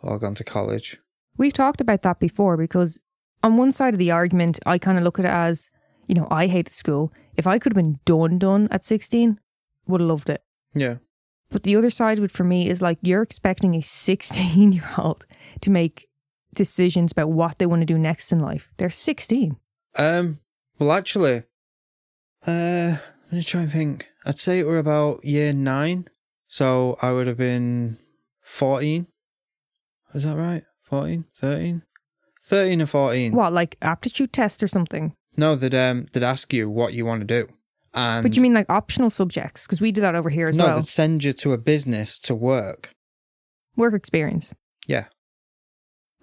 or 0.03 0.19
gone 0.19 0.37
to 0.37 0.45
college. 0.45 0.99
We've 1.41 1.55
talked 1.55 1.81
about 1.81 2.03
that 2.03 2.21
before 2.21 2.59
because 2.59 3.01
on 3.43 3.57
one 3.57 3.73
side 3.73 3.95
of 3.95 3.99
the 3.99 4.11
argument, 4.11 4.61
I 4.67 4.77
kind 4.77 4.99
of 4.99 5.05
look 5.05 5.19
at 5.19 5.25
it 5.25 5.31
as, 5.31 5.71
you 6.07 6.15
know, 6.15 6.29
I 6.31 6.49
hated 6.49 6.75
school. 6.75 7.15
If 7.35 7.47
I 7.47 7.59
could 7.59 7.73
have 7.73 7.83
been 7.83 7.99
done, 8.05 8.39
done 8.39 8.69
at 8.71 8.85
16, 8.85 9.41
would 9.87 10.03
have 10.03 10.11
loved 10.11 10.29
it. 10.29 10.43
Yeah. 10.75 10.97
But 11.49 11.63
the 11.63 11.77
other 11.77 11.89
side 11.89 12.19
it 12.19 12.31
for 12.31 12.45
me 12.45 12.69
is 12.69 12.83
like 12.83 12.99
you're 13.01 13.23
expecting 13.23 13.75
a 13.75 13.81
16 13.81 14.75
year 14.75 14.91
old 14.99 15.25
to 15.63 15.71
make 15.71 16.11
decisions 16.53 17.11
about 17.11 17.31
what 17.31 17.59
they 17.59 17.65
want 17.65 17.81
to 17.81 17.87
do 17.87 17.97
next 17.97 18.33
in 18.33 18.39
life. 18.39 18.69
They're 18.77 18.91
16. 18.91 19.57
Um. 19.97 20.41
Well, 20.79 20.93
actually, 20.93 21.45
uh, 22.47 22.97
let 23.25 23.33
me 23.33 23.43
try 23.43 23.63
and 23.63 23.73
think. 23.73 24.11
I'd 24.27 24.39
say 24.39 24.59
it 24.59 24.67
were 24.67 24.79
about 24.79 25.25
year 25.25 25.55
nine, 25.55 26.09
so 26.49 26.99
I 27.01 27.13
would 27.13 27.27
have 27.27 27.39
been 27.39 27.97
fourteen. 28.43 29.07
Is 30.15 30.25
that 30.25 30.37
right? 30.37 30.65
14, 30.91 31.25
13? 31.37 31.83
13 32.43 32.83
or 32.83 32.87
fourteen. 32.87 33.33
What, 33.33 33.53
like 33.53 33.77
aptitude 33.83 34.33
test 34.33 34.63
or 34.63 34.69
something? 34.69 35.15
No, 35.37 35.55
they'd 35.55 35.75
um 35.75 36.07
they'd 36.13 36.23
ask 36.23 36.53
you 36.53 36.69
what 36.69 36.95
you 36.95 37.05
want 37.05 37.21
to 37.21 37.27
do, 37.27 37.49
and 37.95 38.23
But 38.23 38.37
you 38.37 38.43
mean 38.43 38.55
like 38.55 38.69
optional 38.69 39.11
subjects? 39.11 39.67
Because 39.67 39.81
we 39.81 39.93
do 39.93 40.01
that 40.01 40.15
over 40.15 40.31
here 40.31 40.49
as 40.49 40.57
no, 40.57 40.65
well. 40.65 40.77
they'd 40.77 40.87
send 40.89 41.23
you 41.23 41.33
to 41.35 41.53
a 41.53 41.59
business 41.59 42.19
to 42.21 42.35
work. 42.35 42.95
Work 43.77 43.95
experience. 43.95 44.55
Yeah. 44.87 45.05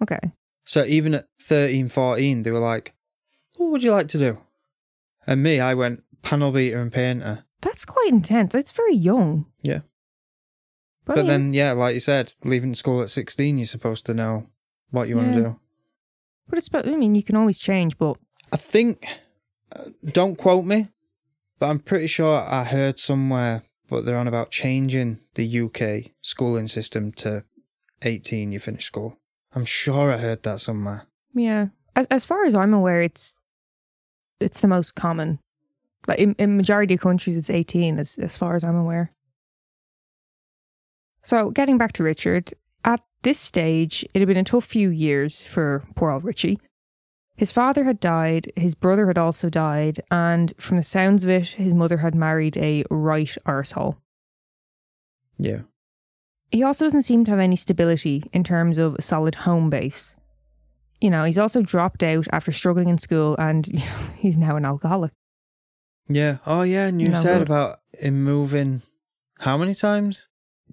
Okay. 0.02 0.18
So 0.64 0.84
even 0.84 1.14
at 1.14 1.26
13, 1.40 1.88
14, 1.88 2.42
they 2.42 2.50
were 2.50 2.58
like, 2.58 2.94
"What 3.56 3.70
would 3.70 3.82
you 3.82 3.92
like 3.92 4.08
to 4.08 4.18
do?" 4.18 4.38
And 5.26 5.42
me, 5.42 5.60
I 5.60 5.74
went 5.74 6.02
panel 6.22 6.52
beater 6.52 6.80
and 6.80 6.92
painter. 6.92 7.44
That's 7.60 7.84
quite 7.84 8.08
intense. 8.10 8.52
That's 8.52 8.72
very 8.72 8.94
young. 8.94 9.46
Yeah. 9.62 9.80
But, 11.04 11.26
then, 11.26 11.54
yeah, 11.54 11.72
like 11.72 11.94
you 11.94 12.00
said, 12.00 12.34
leaving 12.44 12.74
school 12.74 13.00
at 13.00 13.08
16, 13.08 13.56
you're 13.56 13.66
supposed 13.66 14.04
to 14.06 14.14
know 14.14 14.48
what 14.90 15.08
you 15.08 15.16
want 15.16 15.34
to 15.34 15.40
do. 15.40 15.60
But 16.48 16.58
it's, 16.58 16.68
about, 16.68 16.88
I 16.88 16.96
mean, 16.96 17.14
you 17.14 17.22
can 17.22 17.36
always 17.36 17.58
change, 17.58 17.98
but 17.98 18.16
I 18.52 18.56
think, 18.56 19.06
uh, 19.74 19.84
don't 20.04 20.36
quote 20.36 20.64
me, 20.64 20.88
but 21.58 21.66
I'm 21.68 21.78
pretty 21.78 22.06
sure 22.06 22.40
I 22.40 22.64
heard 22.64 22.98
somewhere, 22.98 23.64
but 23.88 24.04
they're 24.04 24.16
on 24.16 24.28
about 24.28 24.50
changing 24.50 25.18
the 25.34 25.60
UK 25.60 26.12
schooling 26.22 26.68
system 26.68 27.12
to 27.12 27.44
18, 28.02 28.52
you 28.52 28.60
finish 28.60 28.86
school. 28.86 29.18
I'm 29.54 29.64
sure 29.64 30.12
I 30.12 30.18
heard 30.18 30.42
that 30.44 30.60
somewhere. 30.60 31.06
Yeah, 31.34 31.68
as 31.96 32.06
as 32.10 32.24
far 32.24 32.44
as 32.44 32.54
I'm 32.54 32.74
aware, 32.74 33.02
it's 33.02 33.34
it's 34.40 34.60
the 34.60 34.68
most 34.68 34.94
common. 34.94 35.40
Like 36.06 36.18
in, 36.18 36.34
in 36.38 36.56
majority 36.56 36.94
of 36.94 37.00
countries, 37.00 37.36
it's 37.36 37.50
18. 37.50 37.98
As 37.98 38.18
as 38.18 38.36
far 38.36 38.54
as 38.54 38.64
I'm 38.64 38.76
aware. 38.76 39.12
So 41.22 41.50
getting 41.50 41.78
back 41.78 41.92
to 41.94 42.02
Richard, 42.02 42.54
this 43.22 43.38
stage, 43.38 44.04
it 44.14 44.20
had 44.20 44.28
been 44.28 44.36
a 44.36 44.44
tough 44.44 44.64
few 44.64 44.90
years 44.90 45.44
for 45.44 45.84
poor 45.94 46.10
old 46.10 46.24
Richie. 46.24 46.58
His 47.36 47.52
father 47.52 47.84
had 47.84 48.00
died, 48.00 48.52
his 48.56 48.74
brother 48.74 49.06
had 49.06 49.18
also 49.18 49.48
died, 49.48 50.00
and 50.10 50.52
from 50.58 50.76
the 50.76 50.82
sounds 50.82 51.22
of 51.22 51.30
it, 51.30 51.46
his 51.48 51.72
mother 51.74 51.98
had 51.98 52.14
married 52.14 52.56
a 52.56 52.84
right 52.90 53.36
arsehole. 53.46 53.96
Yeah. 55.38 55.60
he 56.50 56.62
also 56.64 56.84
doesn't 56.86 57.02
seem 57.02 57.24
to 57.26 57.30
have 57.30 57.38
any 57.40 57.54
stability 57.56 58.24
in 58.32 58.42
terms 58.42 58.76
of 58.78 58.96
a 58.96 59.02
solid 59.02 59.36
home 59.36 59.70
base. 59.70 60.16
You 61.00 61.10
know, 61.10 61.22
he's 61.24 61.38
also 61.38 61.62
dropped 61.62 62.02
out 62.02 62.26
after 62.32 62.50
struggling 62.50 62.88
in 62.88 62.98
school 62.98 63.36
and 63.38 63.66
he's 64.16 64.36
now 64.36 64.56
an 64.56 64.64
alcoholic. 64.64 65.12
Yeah. 66.08 66.38
Oh, 66.46 66.62
yeah. 66.62 66.86
And 66.88 67.00
you 67.00 67.08
No 67.10 67.22
said 67.22 67.38
good. 67.38 67.48
about 67.48 67.80
him 67.92 68.24
moving 68.24 68.82
how 69.40 69.56
many 69.56 69.74
times? 69.76 70.26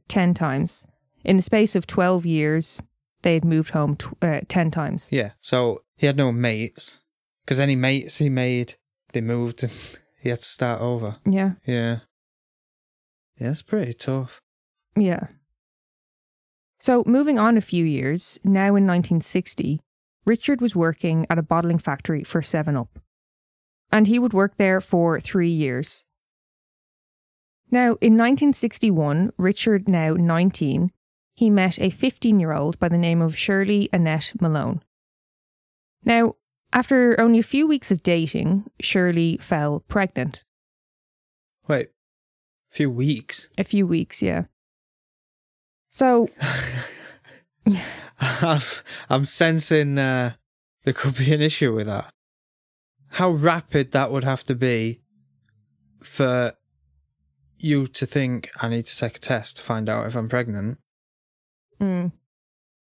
10 0.07 0.33
times. 0.33 0.87
In 1.25 1.37
the 1.37 1.41
space 1.41 1.75
of 1.75 1.87
12 1.87 2.25
years, 2.25 2.81
they 3.23 3.33
had 3.33 3.43
moved 3.43 3.71
home 3.71 3.95
tw- 3.95 4.13
uh, 4.21 4.41
10 4.47 4.71
times. 4.71 5.09
Yeah. 5.11 5.31
So 5.39 5.81
he 5.97 6.05
had 6.07 6.17
no 6.17 6.31
mates. 6.31 7.01
Because 7.43 7.59
any 7.59 7.75
mates 7.75 8.17
he 8.17 8.29
made, 8.29 8.75
they 9.13 9.21
moved 9.21 9.63
and 9.63 9.71
he 10.19 10.29
had 10.29 10.39
to 10.39 10.45
start 10.45 10.81
over. 10.81 11.17
Yeah. 11.25 11.53
Yeah. 11.65 11.99
Yeah, 13.39 13.51
it's 13.51 13.61
pretty 13.61 13.93
tough. 13.93 14.41
Yeah. 14.95 15.27
So, 16.79 17.03
moving 17.05 17.37
on 17.39 17.57
a 17.57 17.61
few 17.61 17.83
years, 17.83 18.39
now 18.43 18.67
in 18.67 18.85
1960, 18.85 19.81
Richard 20.25 20.61
was 20.61 20.75
working 20.75 21.25
at 21.29 21.37
a 21.37 21.43
bottling 21.43 21.77
factory 21.77 22.23
for 22.23 22.41
7 22.41 22.77
Up. 22.77 22.99
And 23.91 24.07
he 24.07 24.19
would 24.19 24.33
work 24.33 24.57
there 24.57 24.79
for 24.81 25.19
three 25.19 25.49
years. 25.49 26.05
Now, 27.71 27.97
in 28.01 28.17
1961, 28.17 29.31
Richard, 29.37 29.89
now 29.89 30.13
19, 30.13 30.91
he 31.35 31.49
met 31.49 31.79
a 31.79 31.89
15 31.89 32.39
year 32.39 32.53
old 32.53 32.79
by 32.79 32.87
the 32.87 32.97
name 32.97 33.21
of 33.21 33.37
Shirley 33.37 33.89
Annette 33.91 34.33
Malone. 34.39 34.81
Now, 36.03 36.35
after 36.71 37.19
only 37.19 37.39
a 37.39 37.43
few 37.43 37.67
weeks 37.67 37.91
of 37.91 38.03
dating, 38.03 38.69
Shirley 38.81 39.37
fell 39.37 39.81
pregnant. 39.87 40.43
Wait, 41.67 41.87
a 42.71 42.75
few 42.75 42.89
weeks. 42.89 43.49
A 43.57 43.63
few 43.63 43.85
weeks, 43.85 44.21
yeah. 44.21 44.45
So, 45.89 46.29
I'm, 48.19 48.61
I'm 49.09 49.25
sensing 49.25 49.97
uh, 49.97 50.33
there 50.83 50.93
could 50.93 51.17
be 51.17 51.33
an 51.33 51.41
issue 51.41 51.73
with 51.73 51.87
that. 51.87 52.13
How 53.11 53.29
rapid 53.29 53.91
that 53.91 54.11
would 54.11 54.23
have 54.23 54.43
to 54.45 54.55
be 54.55 55.01
for 56.01 56.53
you 57.57 57.87
to 57.87 58.05
think 58.05 58.49
I 58.61 58.69
need 58.69 58.85
to 58.85 58.97
take 58.97 59.17
a 59.17 59.19
test 59.19 59.57
to 59.57 59.63
find 59.63 59.89
out 59.89 60.07
if 60.07 60.15
I'm 60.15 60.29
pregnant. 60.29 60.77
Mm, 61.79 62.11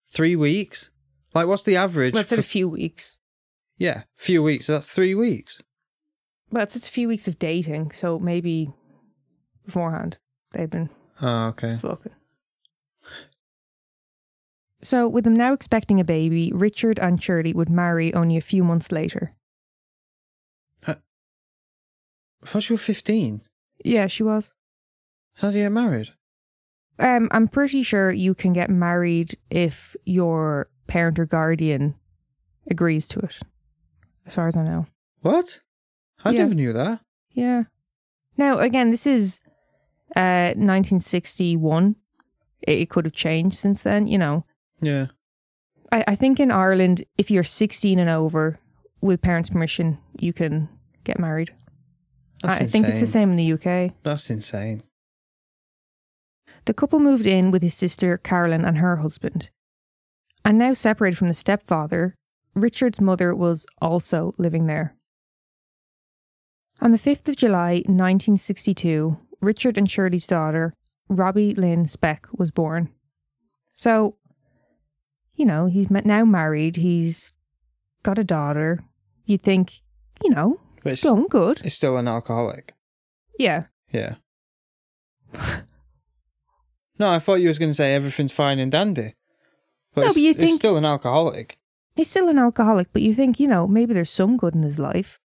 Three 0.07 0.35
weeks? 0.35 0.89
Like, 1.33 1.47
what's 1.47 1.63
the 1.63 1.75
average? 1.77 2.13
let's 2.13 2.29
say 2.29 2.35
for- 2.35 2.41
a 2.41 2.43
few 2.43 2.67
weeks. 2.69 3.17
yeah, 3.77 4.03
few 4.15 4.43
weeks. 4.43 4.65
So 4.65 4.73
That's 4.73 4.91
three 4.91 5.15
weeks. 5.15 5.61
Well, 6.51 6.63
it's 6.63 6.73
just 6.73 6.87
a 6.87 6.91
few 6.91 7.07
weeks 7.07 7.27
of 7.29 7.39
dating, 7.39 7.91
so 7.91 8.19
maybe 8.19 8.73
beforehand 9.65 10.17
they'd 10.51 10.69
been 10.69 10.89
Oh, 11.21 11.47
okay. 11.49 11.77
fucking. 11.81 12.11
So, 14.81 15.07
with 15.07 15.23
them 15.25 15.35
now 15.35 15.53
expecting 15.53 15.99
a 15.99 16.03
baby, 16.03 16.51
Richard 16.53 16.99
and 16.99 17.21
Shirley 17.21 17.53
would 17.53 17.69
marry 17.69 18.13
only 18.13 18.35
a 18.35 18.41
few 18.41 18.63
months 18.63 18.91
later. 18.91 19.33
I 22.43 22.47
thought 22.47 22.67
you 22.69 22.73
were 22.73 22.79
15. 22.79 23.41
Yeah, 23.85 24.07
she 24.07 24.23
was. 24.23 24.55
How 25.35 25.51
do 25.51 25.57
you 25.59 25.65
get 25.65 25.71
married? 25.71 26.09
Um, 26.99 27.29
I'm 27.31 27.47
pretty 27.47 27.83
sure 27.83 28.11
you 28.11 28.33
can 28.33 28.53
get 28.53 28.69
married 28.69 29.35
if 29.49 29.95
your 30.05 30.69
parent 30.87 31.17
or 31.19 31.25
guardian 31.25 31.95
agrees 32.69 33.07
to 33.09 33.19
it, 33.19 33.39
as 34.25 34.35
far 34.35 34.47
as 34.47 34.55
I 34.57 34.63
know. 34.63 34.85
What? 35.21 35.61
I 36.23 36.31
Yeah. 36.31 36.43
never 36.43 36.53
knew 36.53 36.73
that. 36.73 37.01
Yeah. 37.31 37.63
Now, 38.37 38.59
again, 38.59 38.91
this 38.91 39.07
is 39.07 39.39
uh, 40.15 40.53
1961. 40.55 41.95
It, 42.61 42.71
it 42.79 42.89
could 42.89 43.05
have 43.05 43.13
changed 43.13 43.57
since 43.57 43.83
then, 43.83 44.07
you 44.07 44.17
know. 44.17 44.45
Yeah. 44.81 45.07
I, 45.91 46.03
I 46.09 46.15
think 46.15 46.39
in 46.39 46.51
Ireland, 46.51 47.03
if 47.17 47.31
you're 47.31 47.43
16 47.43 47.97
and 47.99 48.09
over, 48.09 48.59
with 49.01 49.21
parents' 49.21 49.49
permission, 49.49 49.97
you 50.19 50.31
can 50.33 50.69
get 51.03 51.19
married. 51.19 51.51
That's 52.43 52.61
I 52.61 52.65
think 52.65 52.87
it's 52.87 52.99
the 52.99 53.07
same 53.07 53.31
in 53.31 53.37
the 53.37 53.53
UK. 53.53 53.93
That's 54.03 54.29
insane. 54.29 54.83
The 56.65 56.73
couple 56.73 56.99
moved 56.99 57.25
in 57.25 57.51
with 57.51 57.61
his 57.61 57.73
sister 57.73 58.17
Carolyn 58.17 58.65
and 58.65 58.77
her 58.77 58.97
husband. 58.97 59.49
And 60.45 60.57
now 60.57 60.73
separated 60.73 61.17
from 61.17 61.27
the 61.27 61.33
stepfather, 61.33 62.15
Richard's 62.55 63.01
mother 63.01 63.33
was 63.35 63.65
also 63.81 64.33
living 64.37 64.67
there. 64.67 64.95
On 66.81 66.91
the 66.91 66.97
5th 66.97 67.27
of 67.27 67.35
July 67.35 67.83
1962, 67.85 69.17
Richard 69.39 69.77
and 69.77 69.89
Shirley's 69.89 70.27
daughter, 70.27 70.73
Robbie 71.09 71.53
Lynn 71.53 71.85
Speck, 71.85 72.27
was 72.35 72.51
born. 72.51 72.89
So, 73.73 74.17
you 75.35 75.45
know, 75.45 75.67
he's 75.67 75.89
now 75.89 76.25
married, 76.25 76.77
he's 76.77 77.33
got 78.03 78.19
a 78.19 78.23
daughter. 78.23 78.79
You'd 79.25 79.43
think, 79.43 79.81
you 80.23 80.31
know, 80.31 80.59
But 80.83 80.93
it's 80.93 81.03
going 81.03 81.27
good. 81.27 81.59
He's 81.59 81.75
still 81.75 81.97
an 81.97 82.07
alcoholic. 82.07 82.73
Yeah. 83.37 83.65
Yeah. 83.91 84.15
no, 87.01 87.11
I 87.11 87.19
thought 87.19 87.41
you 87.41 87.47
was 87.49 87.59
going 87.59 87.71
to 87.71 87.75
say 87.75 87.93
everything's 87.93 88.31
fine 88.31 88.59
and 88.59 88.71
dandy. 88.71 89.15
But 89.93 90.01
No, 90.01 90.07
it's, 90.07 90.15
but 90.15 90.21
you 90.23 90.33
think- 90.33 90.55
still 90.55 90.77
an 90.77 90.85
alcoholic. 90.85 91.57
He's 91.95 92.09
still 92.09 92.29
an 92.29 92.37
alcoholic, 92.39 92.87
but 92.93 93.01
you 93.01 93.13
think, 93.13 93.37
you 93.39 93.47
know, 93.49 93.67
maybe 93.67 93.93
there's 93.93 94.09
some 94.09 94.37
good 94.37 94.55
in 94.55 94.61
his 94.63 94.79
life. 94.79 95.19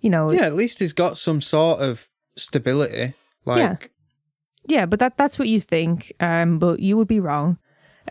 You 0.00 0.10
know, 0.10 0.30
Yeah, 0.30 0.46
at 0.46 0.54
least 0.54 0.78
he's 0.78 0.92
got 0.92 1.18
some 1.18 1.40
sort 1.40 1.80
of 1.80 2.08
stability. 2.36 3.14
Like, 3.44 3.58
Yeah. 3.58 3.76
Yeah, 4.66 4.86
but 4.86 5.00
that 5.00 5.16
that's 5.16 5.38
what 5.38 5.48
you 5.48 5.60
think. 5.60 6.12
Um, 6.20 6.58
but 6.58 6.78
you 6.80 6.96
would 6.98 7.08
be 7.08 7.20
wrong. 7.20 7.58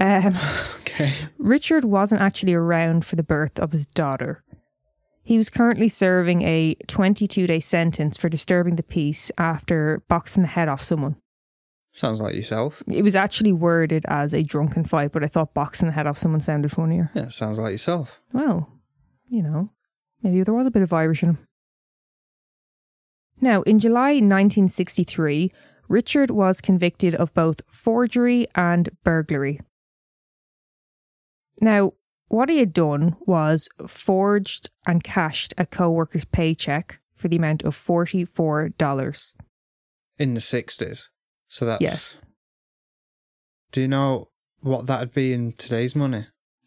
Um, 0.01 0.35
okay. 0.81 1.13
Richard 1.37 1.85
wasn't 1.85 2.21
actually 2.21 2.55
around 2.55 3.05
for 3.05 3.15
the 3.15 3.23
birth 3.23 3.59
of 3.59 3.71
his 3.71 3.85
daughter. 3.85 4.43
He 5.23 5.37
was 5.37 5.49
currently 5.49 5.87
serving 5.89 6.41
a 6.41 6.75
22 6.87 7.47
day 7.47 7.59
sentence 7.59 8.17
for 8.17 8.27
disturbing 8.27 8.75
the 8.75 8.83
peace 8.83 9.31
after 9.37 10.01
boxing 10.07 10.43
the 10.43 10.49
head 10.49 10.67
off 10.67 10.83
someone. 10.83 11.15
Sounds 11.97 12.21
like 12.21 12.35
yourself. 12.35 12.83
It 12.87 13.01
was 13.01 13.15
actually 13.15 13.53
worded 13.53 14.05
as 14.07 14.31
a 14.31 14.43
drunken 14.43 14.83
fight, 14.83 15.11
but 15.11 15.23
I 15.23 15.27
thought 15.27 15.55
boxing 15.55 15.87
the 15.87 15.93
head 15.93 16.05
off 16.05 16.19
someone 16.19 16.41
sounded 16.41 16.71
funnier. 16.71 17.09
Yeah, 17.15 17.29
sounds 17.29 17.57
like 17.57 17.71
yourself. 17.71 18.21
Well, 18.31 18.71
you 19.27 19.41
know, 19.41 19.71
maybe 20.21 20.43
there 20.43 20.53
was 20.53 20.67
a 20.67 20.71
bit 20.71 20.83
of 20.83 20.93
Irish 20.93 21.23
in 21.23 21.29
him. 21.29 21.47
Now, 23.41 23.63
in 23.63 23.79
July 23.79 24.09
1963, 24.09 25.49
Richard 25.89 26.29
was 26.29 26.61
convicted 26.61 27.15
of 27.15 27.33
both 27.33 27.61
forgery 27.67 28.45
and 28.53 28.89
burglary. 29.03 29.59
Now, 31.61 31.93
what 32.27 32.49
he 32.49 32.59
had 32.59 32.73
done 32.73 33.17
was 33.25 33.69
forged 33.87 34.69
and 34.85 35.03
cashed 35.03 35.55
a 35.57 35.65
co 35.65 35.89
worker's 35.89 36.25
paycheck 36.25 36.99
for 37.15 37.27
the 37.27 37.37
amount 37.37 37.63
of 37.63 37.75
$44. 37.75 39.33
In 40.19 40.35
the 40.35 40.39
60s. 40.39 41.09
So 41.47 41.65
that's. 41.65 41.81
Yes. 41.81 42.19
Do 43.71 43.81
you 43.81 43.87
know 43.87 44.29
what 44.61 44.87
that'd 44.87 45.13
be 45.13 45.33
in 45.33 45.53
today's 45.53 45.95
money? 45.95 46.25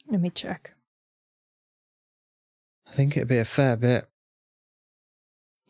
Let 0.08 0.20
me 0.20 0.30
check. 0.30 0.74
I 2.86 2.92
think 2.92 3.16
it'd 3.16 3.28
be 3.28 3.38
a 3.38 3.44
fair 3.44 3.76
bit. 3.76 4.06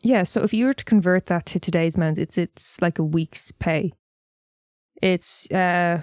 Yeah, 0.03 0.23
so 0.23 0.41
if 0.41 0.53
you 0.53 0.65
were 0.65 0.73
to 0.73 0.83
convert 0.83 1.27
that 1.27 1.45
to 1.47 1.59
today's 1.59 1.95
amount, 1.95 2.17
it's 2.17 2.37
it's 2.37 2.81
like 2.81 2.97
a 2.97 3.03
week's 3.03 3.51
pay. 3.51 3.91
It's 5.01 5.49
uh 5.51 6.01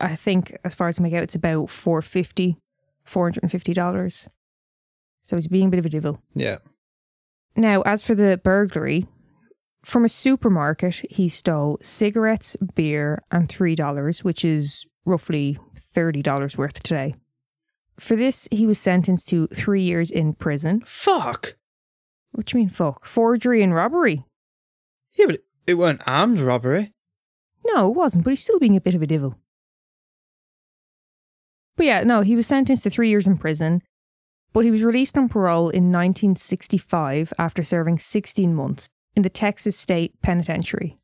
I 0.00 0.16
think 0.16 0.56
as 0.64 0.74
far 0.74 0.88
as 0.88 0.98
I 0.98 1.02
make 1.02 1.14
out, 1.14 1.22
it's 1.22 1.34
about 1.34 1.70
450 1.70 2.58
$450. 3.06 4.28
So 5.22 5.36
he's 5.36 5.48
being 5.48 5.66
a 5.66 5.70
bit 5.70 5.78
of 5.78 5.86
a 5.86 5.90
devil. 5.90 6.22
Yeah. 6.34 6.58
Now, 7.56 7.82
as 7.82 8.02
for 8.02 8.14
the 8.14 8.40
burglary, 8.42 9.06
from 9.84 10.04
a 10.04 10.08
supermarket, 10.08 11.04
he 11.10 11.28
stole 11.28 11.78
cigarettes, 11.82 12.56
beer, 12.74 13.22
and 13.30 13.48
$3, 13.48 14.24
which 14.24 14.44
is 14.44 14.86
roughly 15.04 15.58
$30 15.94 16.56
worth 16.56 16.82
today. 16.82 17.14
For 17.98 18.16
this, 18.16 18.48
he 18.50 18.66
was 18.66 18.78
sentenced 18.78 19.28
to 19.28 19.46
three 19.48 19.82
years 19.82 20.10
in 20.10 20.32
prison. 20.32 20.82
Fuck! 20.86 21.56
What 22.32 22.46
do 22.46 22.56
you 22.56 22.64
mean, 22.64 22.70
fuck? 22.70 23.04
Forgery 23.04 23.62
and 23.62 23.74
robbery? 23.74 24.24
Yeah, 25.12 25.26
but 25.26 25.40
it, 25.66 25.74
weren't 25.74 26.02
armed 26.06 26.40
robbery. 26.40 26.92
No, 27.64 27.88
it 27.88 27.94
wasn't, 27.94 28.24
but 28.24 28.30
he's 28.30 28.42
still 28.42 28.58
being 28.58 28.76
a 28.76 28.80
bit 28.80 28.94
of 28.94 29.02
a 29.02 29.06
devil. 29.06 29.38
But 31.76 31.86
yeah, 31.86 32.02
no, 32.02 32.22
he 32.22 32.36
was 32.36 32.46
sentenced 32.46 32.82
to 32.84 32.90
three 32.90 33.10
years 33.10 33.26
in 33.26 33.36
prison, 33.36 33.82
but 34.52 34.64
he 34.64 34.70
was 34.70 34.82
released 34.82 35.16
on 35.16 35.28
parole 35.28 35.68
in 35.68 35.92
1965 35.92 37.32
after 37.38 37.62
serving 37.62 37.98
16 37.98 38.54
months 38.54 38.88
in 39.16 39.22
the 39.22 39.28
Texas 39.30 39.76
State 39.76 40.20
Penitentiary. 40.22 40.98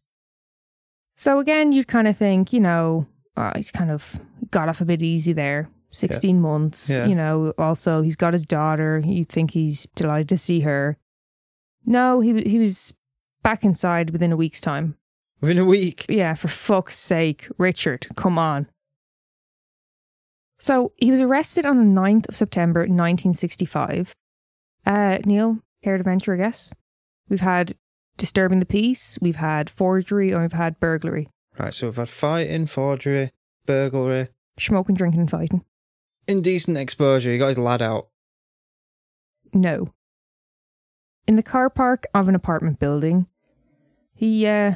So 1.17 1.39
again, 1.39 1.73
you'd 1.73 1.89
kind 1.89 2.09
of 2.09 2.17
think, 2.17 2.53
you 2.53 2.61
know, 2.61 3.07
oh, 3.37 3.53
he's 3.55 3.71
kind 3.71 3.91
of 3.91 4.19
got 4.51 4.69
off 4.69 4.81
a 4.81 4.85
bit 4.85 5.03
easy 5.03 5.33
there. 5.33 5.69
16 5.93 6.41
months, 6.41 6.89
Yeah. 6.89 7.07
you 7.07 7.15
know, 7.17 7.53
also 7.59 8.01
he's 8.01 8.17
got 8.17 8.33
his 8.33 8.45
daughter. 8.47 9.03
You'd 9.05 9.29
think 9.29 9.51
he's 9.51 9.87
delighted 9.97 10.29
to 10.31 10.39
see 10.39 10.61
her. 10.61 10.97
No, 11.85 12.21
he, 12.21 12.43
he 12.43 12.59
was 12.59 12.95
back 13.43 13.65
inside 13.65 14.11
within 14.11 14.31
a 14.33 14.37
week's 14.37 14.61
time. 14.61 14.97
Within 15.41 15.59
a 15.59 15.65
week. 15.65 16.07
Yeah, 16.09 16.35
for 16.35 16.49
fuck's 16.49 16.97
sake, 16.97 17.49
Richard, 17.59 18.07
come 18.15 18.39
on. 18.39 18.69
So 20.59 20.93
he 20.99 21.11
was 21.11 21.21
arrested 21.21 21.65
on 21.67 21.77
the 21.79 22.01
9th 22.01 22.29
of 22.29 22.35
September 22.37 22.81
1965. 22.81 24.15
Uh, 24.87 25.19
Neil, 25.25 25.59
care 25.83 25.97
to 25.97 26.05
venture, 26.05 26.35
I 26.35 26.37
guess? 26.37 26.73
We've 27.29 27.41
had 27.41 27.75
disturbing 28.21 28.61
the 28.61 28.67
peace, 28.67 29.19
we've 29.21 29.37
had 29.37 29.69
forgery, 29.69 30.31
and 30.31 30.43
we've 30.43 30.53
had 30.53 30.79
burglary. 30.79 31.29
Right, 31.59 31.75
so 31.75 31.87
we've 31.89 31.97
had 31.97 32.09
fighting, 32.09 32.67
forgery, 32.67 33.31
burglary, 33.67 34.29
Smoking, 34.59 34.95
drinking, 34.95 35.21
and 35.23 35.31
fighting. 35.31 35.65
indecent 36.29 36.77
exposure. 36.77 37.31
He 37.31 37.39
got 37.39 37.49
his 37.49 37.59
lad 37.59 37.81
out. 37.83 38.09
No. 39.55 39.89
In 41.27 41.37
the 41.37 41.43
car 41.43 41.71
park 41.71 42.05
of 42.15 42.29
an 42.29 42.35
apartment 42.35 42.79
building, 42.79 43.27
he 44.15 44.47
uh 44.47 44.75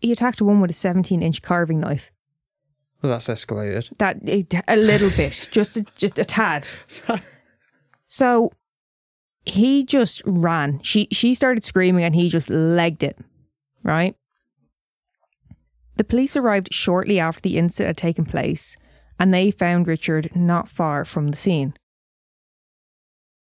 he 0.00 0.12
attacked 0.12 0.40
a 0.40 0.44
woman 0.44 0.60
with 0.62 0.70
a 0.70 0.74
17 0.74 1.22
inch 1.22 1.42
carving 1.42 1.80
knife. 1.80 2.10
Well, 3.02 3.12
that's 3.12 3.26
escalated. 3.28 3.96
That 3.98 4.26
it, 4.28 4.54
a 4.68 4.76
little 4.76 5.10
bit, 5.10 5.48
just 5.52 5.76
a, 5.76 5.84
just 5.96 6.18
a 6.18 6.24
tad. 6.24 6.66
So 8.06 8.52
he 9.46 9.84
just 9.84 10.22
ran. 10.24 10.80
She 10.82 11.08
she 11.12 11.34
started 11.34 11.64
screaming 11.64 12.04
and 12.04 12.14
he 12.14 12.28
just 12.28 12.50
legged 12.50 13.02
it. 13.02 13.18
Right? 13.82 14.16
The 15.96 16.04
police 16.04 16.36
arrived 16.36 16.72
shortly 16.72 17.20
after 17.20 17.40
the 17.40 17.58
incident 17.58 17.88
had 17.88 17.96
taken 17.96 18.24
place 18.24 18.76
and 19.18 19.32
they 19.32 19.50
found 19.50 19.86
Richard 19.86 20.34
not 20.34 20.68
far 20.68 21.04
from 21.04 21.28
the 21.28 21.36
scene. 21.36 21.74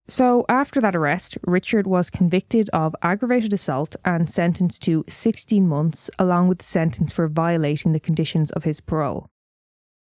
So, 0.08 0.44
after 0.48 0.80
that 0.80 0.94
arrest, 0.94 1.36
Richard 1.44 1.88
was 1.88 2.10
convicted 2.10 2.70
of 2.72 2.94
aggravated 3.02 3.52
assault 3.52 3.96
and 4.04 4.30
sentenced 4.30 4.82
to 4.82 5.04
16 5.08 5.66
months, 5.66 6.10
along 6.16 6.46
with 6.46 6.58
the 6.58 6.64
sentence 6.64 7.10
for 7.10 7.26
violating 7.26 7.90
the 7.90 7.98
conditions 7.98 8.52
of 8.52 8.62
his 8.62 8.80
parole. 8.80 9.28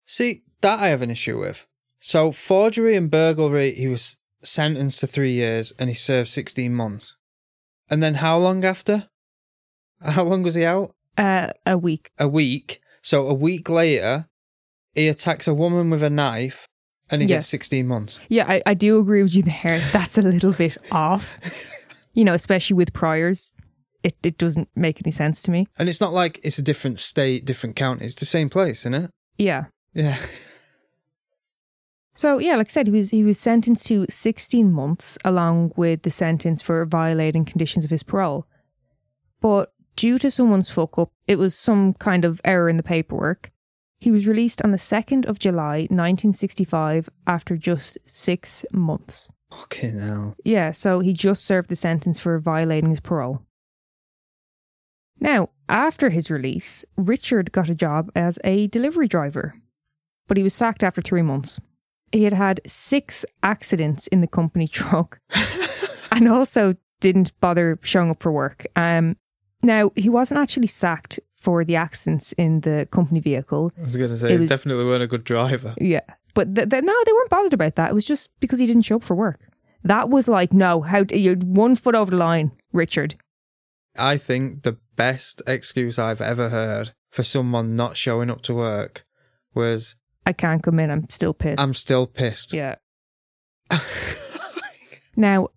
See, 0.06 0.44
that 0.62 0.80
I 0.80 0.88
have 0.90 1.02
an 1.02 1.10
issue 1.10 1.40
with. 1.40 1.66
So, 2.00 2.32
forgery 2.32 2.96
and 2.96 3.10
burglary, 3.10 3.72
he 3.72 3.88
was 3.88 4.18
sentenced 4.46 5.00
to 5.00 5.08
three 5.08 5.32
years 5.32 5.74
and 5.80 5.90
he 5.90 5.96
served 5.96 6.30
16 6.30 6.74
months. 6.74 7.16
And 7.90 8.02
then 8.02 8.16
how 8.16 8.38
long 8.38 8.64
after? 8.66 9.10
How 10.02 10.24
long 10.24 10.44
was 10.44 10.56
he 10.56 10.66
out? 10.66 10.94
Uh, 11.18 11.52
a 11.66 11.78
week. 11.78 12.12
A 12.20 12.28
week. 12.28 12.82
So, 13.02 13.28
a 13.28 13.34
week 13.34 13.70
later, 13.70 14.28
he 14.94 15.08
attacks 15.08 15.48
a 15.48 15.54
woman 15.54 15.90
with 15.90 16.02
a 16.04 16.10
knife 16.10 16.68
and 17.12 17.22
he 17.22 17.28
Yes. 17.28 17.44
gets 17.44 17.48
16 17.50 17.88
months. 17.88 18.20
Yeah, 18.30 18.46
I, 18.48 18.62
I 18.66 18.74
do 18.74 19.00
agree 19.00 19.22
with 19.24 19.36
you 19.36 19.44
there. 19.44 19.80
That's 19.94 20.18
a 20.18 20.22
little 20.22 20.54
bit 20.54 20.78
off. 20.92 21.38
You 22.14 22.24
know, 22.24 22.34
especially 22.34 22.76
with 22.76 22.94
priors. 22.94 23.54
It, 24.04 24.16
it 24.24 24.38
doesn't 24.38 24.70
make 24.76 25.02
any 25.04 25.12
sense 25.12 25.42
to 25.44 25.52
me. 25.52 25.68
And 25.80 25.90
it's 25.90 26.00
not 26.02 26.14
like 26.14 26.40
it's 26.44 26.58
a 26.60 26.62
different 26.62 27.00
state, 27.00 27.44
different 27.46 27.76
county. 27.76 28.06
It's 28.06 28.16
the 28.16 28.26
same 28.26 28.50
place, 28.50 28.82
isn't 28.82 28.94
it? 28.94 29.12
Yeah. 29.38 29.66
Yeah. 29.94 30.18
So 32.16 32.38
yeah, 32.38 32.56
like 32.56 32.68
I 32.68 32.72
said, 32.72 32.88
he 32.88 32.94
was 32.94 33.10
he 33.12 33.24
was 33.24 33.38
sentenced 33.38 33.86
to 33.88 34.06
16 34.10 34.72
months 34.72 35.18
along 35.26 35.74
with 35.76 36.04
the 36.04 36.10
sentence 36.10 36.62
for 36.62 36.86
violating 36.86 37.44
conditions 37.44 37.84
of 37.84 37.92
his 37.92 38.04
parole. 38.04 38.48
But 39.42 39.74
due 39.98 40.18
to 40.20 40.32
someone's 40.32 40.72
fuck 40.72 40.98
up, 40.98 41.12
it 41.28 41.38
was 41.38 41.56
some 41.56 41.94
kind 41.96 42.24
of 42.24 42.40
error 42.46 42.70
in 42.70 42.78
the 42.78 42.84
paperwork. 42.84 43.50
He 44.00 44.12
was 44.12 44.28
released 44.28 44.62
on 44.62 44.72
the 44.72 44.78
2nd 44.78 45.26
of 45.26 45.40
July 45.40 45.88
1965 45.90 47.10
after 47.28 47.58
just 47.58 47.98
6 48.06 48.66
months. 48.72 49.28
Fucking 49.52 50.00
hell. 50.00 50.36
Yeah, 50.44 50.72
so 50.72 51.00
he 51.00 51.14
just 51.14 51.46
served 51.46 51.70
the 51.70 51.76
sentence 51.76 52.20
for 52.20 52.40
violating 52.40 52.90
his 52.90 53.00
parole. 53.00 53.42
Now, 55.20 55.50
after 55.68 56.10
his 56.10 56.30
release, 56.30 56.86
Richard 56.98 57.52
got 57.52 57.70
a 57.70 57.76
job 57.76 58.12
as 58.16 58.38
a 58.44 58.68
delivery 58.68 59.08
driver, 59.08 59.56
but 60.28 60.38
he 60.38 60.44
was 60.44 60.54
sacked 60.54 60.84
after 60.84 61.02
three 61.02 61.22
months. 61.22 61.60
He 62.16 62.24
had 62.24 62.34
had 62.34 62.62
six 62.66 63.26
accidents 63.44 64.08
in 64.08 64.22
the 64.22 64.28
company 64.28 64.68
truck 64.80 65.20
and 66.12 66.28
also 66.30 66.76
didn't 67.02 67.38
bother 67.42 67.78
showing 67.84 68.10
up 68.10 68.24
for 68.24 68.32
work. 68.32 68.66
Um, 68.76 69.18
now, 69.62 69.92
he 69.96 70.08
wasn't 70.10 70.40
actually 70.40 70.68
sacked 70.68 71.20
for 71.36 71.66
the 71.66 71.76
accidents 71.76 72.32
in 72.34 72.62
the 72.62 72.88
company 72.92 73.20
vehicle. 73.20 73.72
I 73.78 73.82
was 73.82 73.98
going 73.98 74.10
to 74.12 74.18
say, 74.18 74.28
It 74.30 74.32
he 74.32 74.38
was- 74.38 74.50
definitely 74.50 74.86
weren't 74.86 75.04
a 75.04 75.08
good 75.08 75.24
driver. 75.26 75.76
Yeah. 75.80 76.02
But 76.34 76.56
th- 76.56 76.70
th- 76.70 76.84
no, 76.84 76.96
they 77.06 77.12
weren't 77.14 77.30
bothered 77.30 77.54
about 77.54 77.76
that. 77.76 77.92
It 77.92 77.94
was 77.94 78.06
just 78.06 78.30
because 78.40 78.60
he 78.60 78.66
didn't 78.66 78.84
show 78.84 78.96
up 78.98 79.04
for 79.04 79.16
work. 79.16 79.40
That 79.84 80.10
was 80.10 80.28
like, 80.28 80.54
no, 80.54 80.82
how 80.82 81.04
you're 81.12 81.36
one 81.36 81.76
foot 81.76 81.96
over 81.96 82.12
the 82.12 82.18
line, 82.18 82.52
Richard. 82.74 83.16
I 83.98 84.18
think 84.18 84.64
the 84.64 84.78
best 84.96 85.42
excuse 85.48 86.00
I've 86.00 86.22
ever 86.22 86.50
heard 86.50 86.94
for 87.12 87.24
someone 87.24 87.76
not 87.76 87.96
showing 87.98 88.30
up 88.30 88.42
to 88.44 88.54
work 88.54 89.06
was, 89.54 89.96
I 90.26 90.34
can't 90.34 90.64
come 90.64 90.80
in. 90.80 90.90
I'm 90.90 91.10
still 91.10 91.34
pissed. 91.34 91.60
I'm 91.60 91.74
still 91.74 92.08
pissed. 92.08 92.54
yeah. 92.54 92.76
Now, 95.18 95.48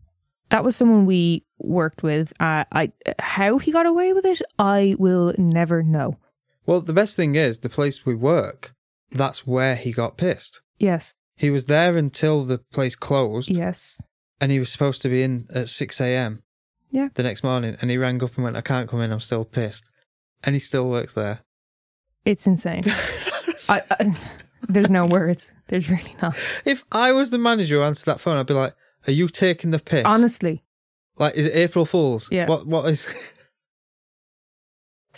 that 0.50 0.62
was 0.62 0.76
someone 0.76 1.04
we 1.04 1.44
worked 1.58 2.02
with. 2.02 2.32
Uh, 2.40 2.64
I 2.70 2.92
how 3.18 3.58
he 3.58 3.72
got 3.72 3.86
away 3.86 4.12
with 4.12 4.24
it, 4.24 4.40
I 4.58 4.94
will 4.98 5.34
never 5.36 5.82
know. 5.82 6.16
Well, 6.64 6.80
the 6.80 6.92
best 6.92 7.16
thing 7.16 7.34
is, 7.34 7.58
the 7.58 7.68
place 7.68 8.06
we 8.06 8.14
work, 8.14 8.72
that's 9.10 9.46
where 9.46 9.74
he 9.74 9.90
got 9.90 10.16
pissed. 10.16 10.60
Yes, 10.78 11.14
He 11.36 11.50
was 11.50 11.64
there 11.64 11.96
until 11.96 12.44
the 12.44 12.58
place 12.58 12.94
closed, 12.94 13.50
yes, 13.50 14.00
and 14.40 14.52
he 14.52 14.60
was 14.60 14.70
supposed 14.70 15.02
to 15.02 15.08
be 15.08 15.22
in 15.24 15.48
at 15.52 15.68
6 15.68 16.00
a.m. 16.00 16.42
Yeah. 16.90 17.08
The 17.14 17.24
next 17.24 17.42
morning, 17.42 17.76
and 17.80 17.90
he 17.90 17.98
rang 17.98 18.22
up 18.22 18.36
and 18.36 18.44
went, 18.44 18.56
I 18.56 18.60
can't 18.60 18.88
come 18.88 19.00
in, 19.00 19.10
I'm 19.10 19.20
still 19.20 19.44
pissed. 19.44 19.90
And 20.44 20.54
he 20.54 20.60
still 20.60 20.88
works 20.88 21.14
there. 21.14 21.40
it's 22.24 22.46
insane. 22.46 22.84
I, 23.68 23.82
I, 23.90 24.16
there's 24.68 24.90
no 24.90 25.06
words. 25.06 25.52
There's 25.68 25.90
really 25.90 26.14
not. 26.22 26.36
If 26.64 26.84
I 26.92 27.12
was 27.12 27.30
the 27.30 27.38
manager 27.38 27.76
who 27.76 27.82
answered 27.82 28.06
that 28.06 28.20
phone, 28.20 28.36
I'd 28.38 28.46
be 28.46 28.54
like, 28.54 28.74
Are 29.06 29.12
you 29.12 29.28
taking 29.28 29.70
the 29.70 29.78
piss? 29.78 30.04
Honestly. 30.04 30.64
Like, 31.16 31.34
is 31.34 31.46
it 31.46 31.54
April 31.56 31.84
Fool's? 31.84 32.28
Yeah. 32.30 32.46
What? 32.46 32.66
What 32.66 32.88
is. 32.88 33.06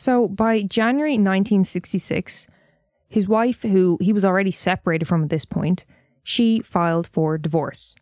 So 0.01 0.29
by 0.29 0.63
January 0.63 1.13
1966, 1.13 2.47
his 3.09 3.29
wife, 3.29 3.63
who 3.63 3.99
he 4.01 4.15
was 4.15 4.25
already 4.25 4.51
separated 4.51 5.07
from 5.07 5.25
at 5.25 5.29
this 5.29 5.45
point, 5.45 5.85
she 6.23 6.61
filed 6.61 7.07
for 7.09 7.37
divorce. 7.37 7.97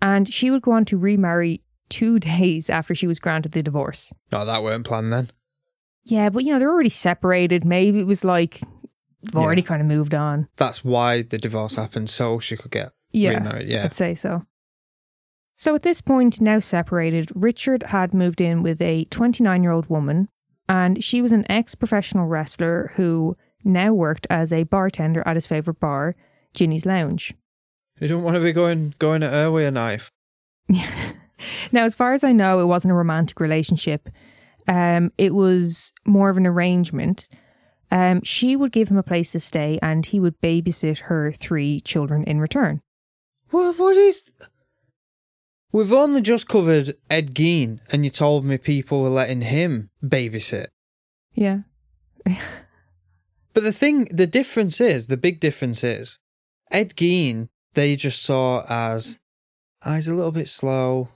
And 0.00 0.32
she 0.32 0.52
would 0.52 0.62
go 0.62 0.70
on 0.72 0.84
to 0.84 0.96
remarry 0.96 1.62
two 1.88 2.18
days 2.20 2.70
after 2.70 2.94
she 2.94 3.08
was 3.08 3.18
granted 3.18 3.52
the 3.52 3.62
divorce. 3.62 4.12
No, 4.30 4.44
that 4.44 4.62
weren't 4.62 4.86
planned 4.86 5.12
then. 5.12 5.30
Yeah, 6.04 6.28
but 6.28 6.44
you 6.44 6.52
know, 6.52 6.60
they're 6.60 6.70
already 6.70 6.90
separated. 6.90 7.64
Maybe 7.64 7.98
it 7.98 8.06
was 8.06 8.24
like 8.24 8.60
they've 9.32 9.42
already 9.42 9.62
kind 9.62 9.80
of 9.80 9.86
moved 9.88 10.14
on. 10.14 10.48
That's 10.56 10.84
why 10.84 11.22
the 11.22 11.38
divorce 11.38 11.74
happened, 11.74 12.10
so 12.10 12.38
she 12.38 12.56
could 12.56 12.70
get 12.70 12.92
Yeah, 13.12 13.30
remarried. 13.30 13.68
Yeah. 13.68 13.84
I'd 13.84 13.94
say 13.94 14.14
so. 14.14 14.44
So 15.56 15.74
at 15.74 15.82
this 15.82 16.00
point, 16.00 16.40
now 16.40 16.58
separated, 16.58 17.30
Richard 17.34 17.84
had 17.84 18.12
moved 18.12 18.40
in 18.40 18.62
with 18.62 18.80
a 18.82 19.04
29 19.06 19.62
year 19.62 19.72
old 19.72 19.88
woman, 19.88 20.28
and 20.68 21.02
she 21.02 21.22
was 21.22 21.32
an 21.32 21.46
ex 21.50 21.74
professional 21.74 22.26
wrestler 22.26 22.92
who 22.96 23.36
now 23.64 23.92
worked 23.92 24.26
as 24.28 24.52
a 24.52 24.64
bartender 24.64 25.22
at 25.26 25.36
his 25.36 25.46
favourite 25.46 25.80
bar, 25.80 26.14
Ginny's 26.54 26.86
Lounge. 26.86 27.34
You 28.00 28.08
don't 28.08 28.22
want 28.22 28.36
to 28.36 28.42
be 28.42 28.52
going 28.52 28.94
going 28.98 29.22
at 29.22 29.32
her 29.32 29.50
with 29.50 29.66
a 29.66 29.70
knife. 29.70 30.12
Now, 31.72 31.84
as 31.84 31.94
far 31.94 32.12
as 32.12 32.24
I 32.24 32.32
know, 32.32 32.60
it 32.60 32.66
wasn't 32.66 32.92
a 32.92 32.94
romantic 32.94 33.40
relationship. 33.40 34.08
Um, 34.66 35.12
it 35.18 35.34
was 35.34 35.92
more 36.06 36.30
of 36.30 36.36
an 36.36 36.46
arrangement. 36.46 37.28
Um, 37.90 38.22
she 38.22 38.56
would 38.56 38.72
give 38.72 38.88
him 38.88 38.96
a 38.96 39.02
place 39.02 39.32
to 39.32 39.40
stay, 39.40 39.78
and 39.82 40.04
he 40.04 40.18
would 40.20 40.40
babysit 40.40 41.00
her 41.00 41.32
three 41.32 41.80
children 41.80 42.24
in 42.24 42.40
return. 42.40 42.80
What? 43.50 43.78
What 43.78 43.96
is? 43.96 44.24
We've 45.72 45.92
only 45.92 46.22
just 46.22 46.48
covered 46.48 46.96
Ed 47.10 47.34
Gein, 47.34 47.80
and 47.92 48.04
you 48.04 48.10
told 48.10 48.44
me 48.44 48.56
people 48.58 49.02
were 49.02 49.08
letting 49.08 49.42
him 49.42 49.90
babysit. 50.04 50.66
Yeah, 51.34 51.60
But 53.52 53.62
the 53.62 53.72
thing, 53.72 54.04
the 54.10 54.26
difference 54.26 54.80
is, 54.82 55.06
the 55.06 55.16
big 55.16 55.40
difference 55.40 55.82
is, 55.82 56.18
Ed 56.70 56.94
Gein, 56.94 57.48
they 57.72 57.96
just 57.96 58.22
saw 58.22 58.64
as, 58.68 59.18
ah, 59.82 59.94
he's 59.94 60.08
a 60.08 60.14
little 60.14 60.30
bit 60.32 60.46
slow, 60.48 61.08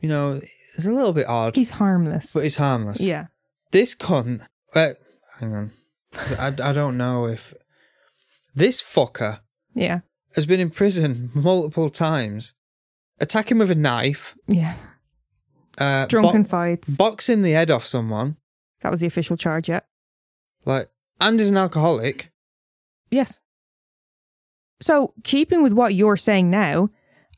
you 0.00 0.08
know, 0.08 0.40
he's 0.74 0.86
a 0.86 0.92
little 0.92 1.12
bit 1.12 1.28
odd, 1.28 1.54
he's 1.54 1.70
harmless. 1.70 2.32
but 2.34 2.42
he's 2.42 2.56
harmless. 2.56 3.00
yeah, 3.00 3.26
This 3.70 3.94
cunt, 3.94 4.44
uh, 4.74 4.94
hang 5.38 5.54
on, 5.54 5.70
I, 6.16 6.48
I 6.62 6.72
don't 6.72 6.96
know 6.96 7.26
if 7.26 7.54
this 8.54 8.82
fucker 8.82 9.40
yeah, 9.74 10.00
has 10.34 10.46
been 10.46 10.60
in 10.60 10.70
prison 10.70 11.30
multiple 11.34 11.90
times, 11.90 12.54
attacking 13.20 13.58
with 13.58 13.70
a 13.70 13.74
knife, 13.74 14.34
yeah. 14.46 14.76
uh, 15.78 16.06
Drunken 16.06 16.42
bo- 16.42 16.48
fights. 16.48 16.96
boxing 16.96 17.42
the 17.42 17.52
head 17.52 17.70
off 17.70 17.84
someone, 17.86 18.36
that 18.80 18.90
was 18.90 19.00
the 19.00 19.06
official 19.06 19.36
charge. 19.36 19.68
Yeah. 19.68 19.80
like, 20.64 20.88
and 21.20 21.40
is 21.40 21.50
an 21.50 21.56
alcoholic. 21.56 22.30
Yes. 23.10 23.40
So, 24.80 25.12
keeping 25.24 25.62
with 25.62 25.72
what 25.72 25.94
you're 25.94 26.16
saying 26.16 26.50
now, 26.50 26.88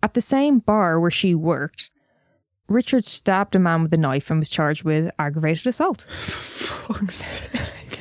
at 0.03 0.15
the 0.15 0.21
same 0.21 0.59
bar 0.59 1.01
where 1.01 1.11
she 1.11 1.35
worked, 1.35 1.91
Richard 2.69 3.05
stabbed 3.05 3.57
a 3.57 3.59
man 3.59 3.83
with 3.83 3.93
a 3.95 3.97
knife 3.97 4.31
and 4.31 4.39
was 4.39 4.51
charged 4.51 4.85
with 4.85 5.11
aggravated 5.19 5.67
assault. 5.67 6.03
For 6.11 6.95
Fuck's 6.95 7.15
sake. 7.15 8.01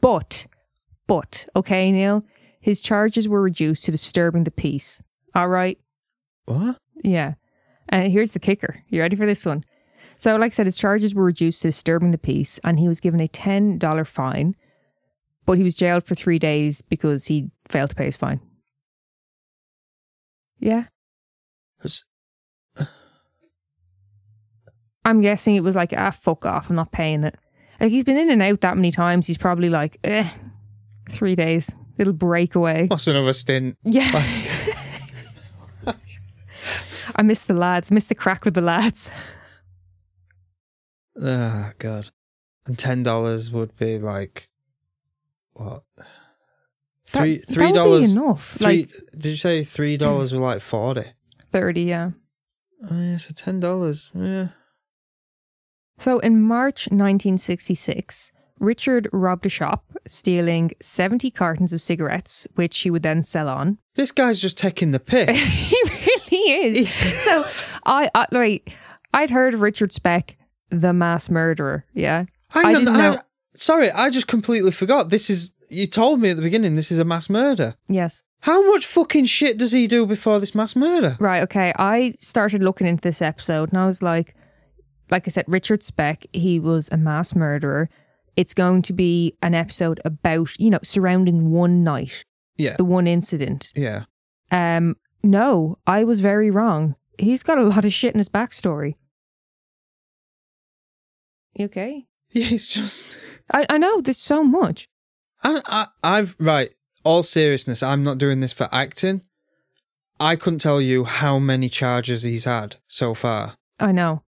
But, 0.00 0.46
but, 1.06 1.46
okay, 1.56 1.90
Neil, 1.90 2.24
his 2.60 2.80
charges 2.80 3.28
were 3.28 3.42
reduced 3.42 3.84
to 3.84 3.90
disturbing 3.90 4.44
the 4.44 4.50
peace. 4.50 5.02
All 5.34 5.48
right? 5.48 5.78
what? 6.46 6.78
Yeah. 7.02 7.34
And 7.88 8.12
here's 8.12 8.30
the 8.32 8.38
kicker. 8.38 8.82
You 8.88 9.00
ready 9.00 9.16
for 9.16 9.26
this 9.26 9.44
one? 9.44 9.64
So, 10.18 10.36
like 10.36 10.52
I 10.52 10.54
said, 10.54 10.66
his 10.66 10.76
charges 10.76 11.14
were 11.14 11.24
reduced 11.24 11.62
to 11.62 11.68
disturbing 11.68 12.10
the 12.10 12.18
peace, 12.18 12.58
and 12.64 12.78
he 12.78 12.88
was 12.88 13.00
given 13.00 13.20
a 13.20 13.28
$10 13.28 14.06
fine, 14.06 14.54
but 15.46 15.58
he 15.58 15.64
was 15.64 15.74
jailed 15.74 16.04
for 16.06 16.14
three 16.14 16.38
days 16.38 16.82
because 16.82 17.26
he 17.26 17.50
failed 17.68 17.90
to 17.90 17.96
pay 17.96 18.06
his 18.06 18.16
fine. 18.16 18.40
Yeah. 20.60 20.84
It's- 21.84 22.04
I'm 25.04 25.20
guessing 25.22 25.54
it 25.54 25.62
was 25.62 25.76
like, 25.76 25.94
ah, 25.96 26.10
fuck 26.10 26.44
off, 26.44 26.68
I'm 26.68 26.76
not 26.76 26.92
paying 26.92 27.24
it. 27.24 27.36
Like, 27.80 27.90
he's 27.90 28.04
been 28.04 28.16
in 28.18 28.30
and 28.30 28.42
out 28.42 28.60
that 28.62 28.76
many 28.76 28.90
times, 28.90 29.26
he's 29.26 29.38
probably 29.38 29.68
like, 29.68 29.98
eh, 30.04 30.28
three 31.10 31.34
days, 31.34 31.74
little 31.96 32.12
breakaway. 32.12 32.86
What's 32.88 33.06
another 33.06 33.32
stint? 33.32 33.76
Yeah. 33.84 34.10
I 37.16 37.22
miss 37.22 37.44
the 37.44 37.54
lads, 37.54 37.90
miss 37.90 38.06
the 38.06 38.14
crack 38.14 38.44
with 38.44 38.54
the 38.54 38.60
lads. 38.60 39.10
Oh, 41.20 41.72
God. 41.78 42.10
And 42.66 42.76
$10 42.76 43.52
would 43.52 43.76
be 43.76 43.98
like, 43.98 44.48
what? 45.54 45.82
Three, 47.06 47.38
That- 47.38 47.46
three 47.46 47.56
that 47.56 47.72
would 47.72 47.72
be 47.72 47.78
dollars. 47.78 48.12
enough. 48.16 48.52
Three, 48.58 48.66
Like 48.66 48.90
did 49.16 49.30
you 49.30 49.36
say 49.36 49.64
three 49.64 49.96
dollars 49.96 50.32
were 50.34 50.40
like 50.40 50.60
forty? 50.60 51.04
30, 51.50 51.82
yeah. 51.82 52.10
Oh 52.90 53.00
yeah, 53.00 53.16
so 53.16 53.32
ten 53.34 53.58
dollars. 53.60 54.10
Yeah. 54.14 54.48
So 55.98 56.18
in 56.20 56.40
March 56.42 56.88
1966, 56.90 58.32
Richard 58.60 59.08
robbed 59.12 59.46
a 59.46 59.48
shop, 59.48 59.84
stealing 60.06 60.72
70 60.80 61.30
cartons 61.30 61.72
of 61.72 61.80
cigarettes, 61.80 62.46
which 62.54 62.78
he 62.80 62.90
would 62.90 63.02
then 63.02 63.22
sell 63.22 63.48
on. 63.48 63.78
This 63.94 64.10
guy's 64.12 64.40
just 64.40 64.58
taking 64.58 64.90
the 64.92 65.00
piss. 65.00 65.38
he 65.68 65.76
really 65.90 66.78
is. 66.80 66.92
so 67.24 67.44
I, 67.86 68.10
I 68.14 68.26
right, 68.32 68.76
I'd 69.12 69.30
heard 69.30 69.54
of 69.54 69.60
Richard 69.60 69.92
Speck, 69.92 70.36
the 70.70 70.92
mass 70.92 71.30
murderer. 71.30 71.84
Yeah. 71.94 72.24
I, 72.54 72.62
I 72.62 72.74
didn't 72.74 72.96
I- 72.96 73.10
know- 73.10 73.16
sorry, 73.54 73.90
I 73.90 74.10
just 74.10 74.26
completely 74.26 74.70
forgot. 74.72 75.10
This 75.10 75.30
is 75.30 75.52
you 75.70 75.86
told 75.86 76.20
me 76.20 76.30
at 76.30 76.36
the 76.36 76.42
beginning. 76.42 76.76
This 76.76 76.90
is 76.90 76.98
a 76.98 77.04
mass 77.04 77.28
murder. 77.28 77.74
Yes. 77.88 78.22
How 78.40 78.70
much 78.72 78.86
fucking 78.86 79.26
shit 79.26 79.58
does 79.58 79.72
he 79.72 79.86
do 79.86 80.06
before 80.06 80.38
this 80.40 80.54
mass 80.54 80.74
murder? 80.76 81.16
Right. 81.20 81.42
Okay. 81.42 81.72
I 81.76 82.12
started 82.18 82.62
looking 82.62 82.86
into 82.86 83.02
this 83.02 83.20
episode 83.20 83.68
and 83.70 83.78
I 83.78 83.84
was 83.86 84.02
like, 84.02 84.34
like 85.10 85.26
I 85.26 85.30
said, 85.30 85.44
Richard 85.48 85.82
Speck, 85.82 86.24
he 86.32 86.58
was 86.60 86.88
a 86.90 86.96
mass 86.96 87.34
murderer. 87.34 87.88
It's 88.36 88.54
going 88.54 88.82
to 88.82 88.92
be 88.92 89.34
an 89.42 89.54
episode 89.54 90.00
about, 90.04 90.58
you 90.58 90.70
know, 90.70 90.78
surrounding 90.82 91.50
one 91.50 91.82
night, 91.82 92.24
Yeah. 92.56 92.76
the 92.76 92.84
one 92.84 93.06
incident. 93.06 93.72
Yeah. 93.74 94.04
Um, 94.50 94.96
no, 95.22 95.78
I 95.86 96.04
was 96.04 96.20
very 96.20 96.50
wrong. 96.50 96.94
He's 97.18 97.42
got 97.42 97.58
a 97.58 97.62
lot 97.64 97.84
of 97.84 97.92
shit 97.92 98.14
in 98.14 98.18
his 98.18 98.28
backstory. 98.28 98.94
You 101.54 101.64
okay? 101.66 102.06
Yeah. 102.30 102.44
He's 102.44 102.68
just. 102.68 103.16
I, 103.52 103.66
I 103.68 103.78
know, 103.78 104.00
there's 104.00 104.18
so 104.18 104.44
much. 104.44 104.88
I'm, 105.42 105.60
I, 105.66 105.86
I've 106.02 106.36
right. 106.38 106.72
All 107.04 107.22
seriousness, 107.22 107.82
I'm 107.82 108.04
not 108.04 108.18
doing 108.18 108.40
this 108.40 108.52
for 108.52 108.68
acting. 108.70 109.22
I 110.20 110.36
couldn't 110.36 110.58
tell 110.58 110.80
you 110.80 111.04
how 111.04 111.38
many 111.38 111.68
charges 111.68 112.22
he's 112.22 112.44
had 112.44 112.76
so 112.86 113.14
far. 113.14 113.56
I 113.80 113.92
know. 113.92 114.22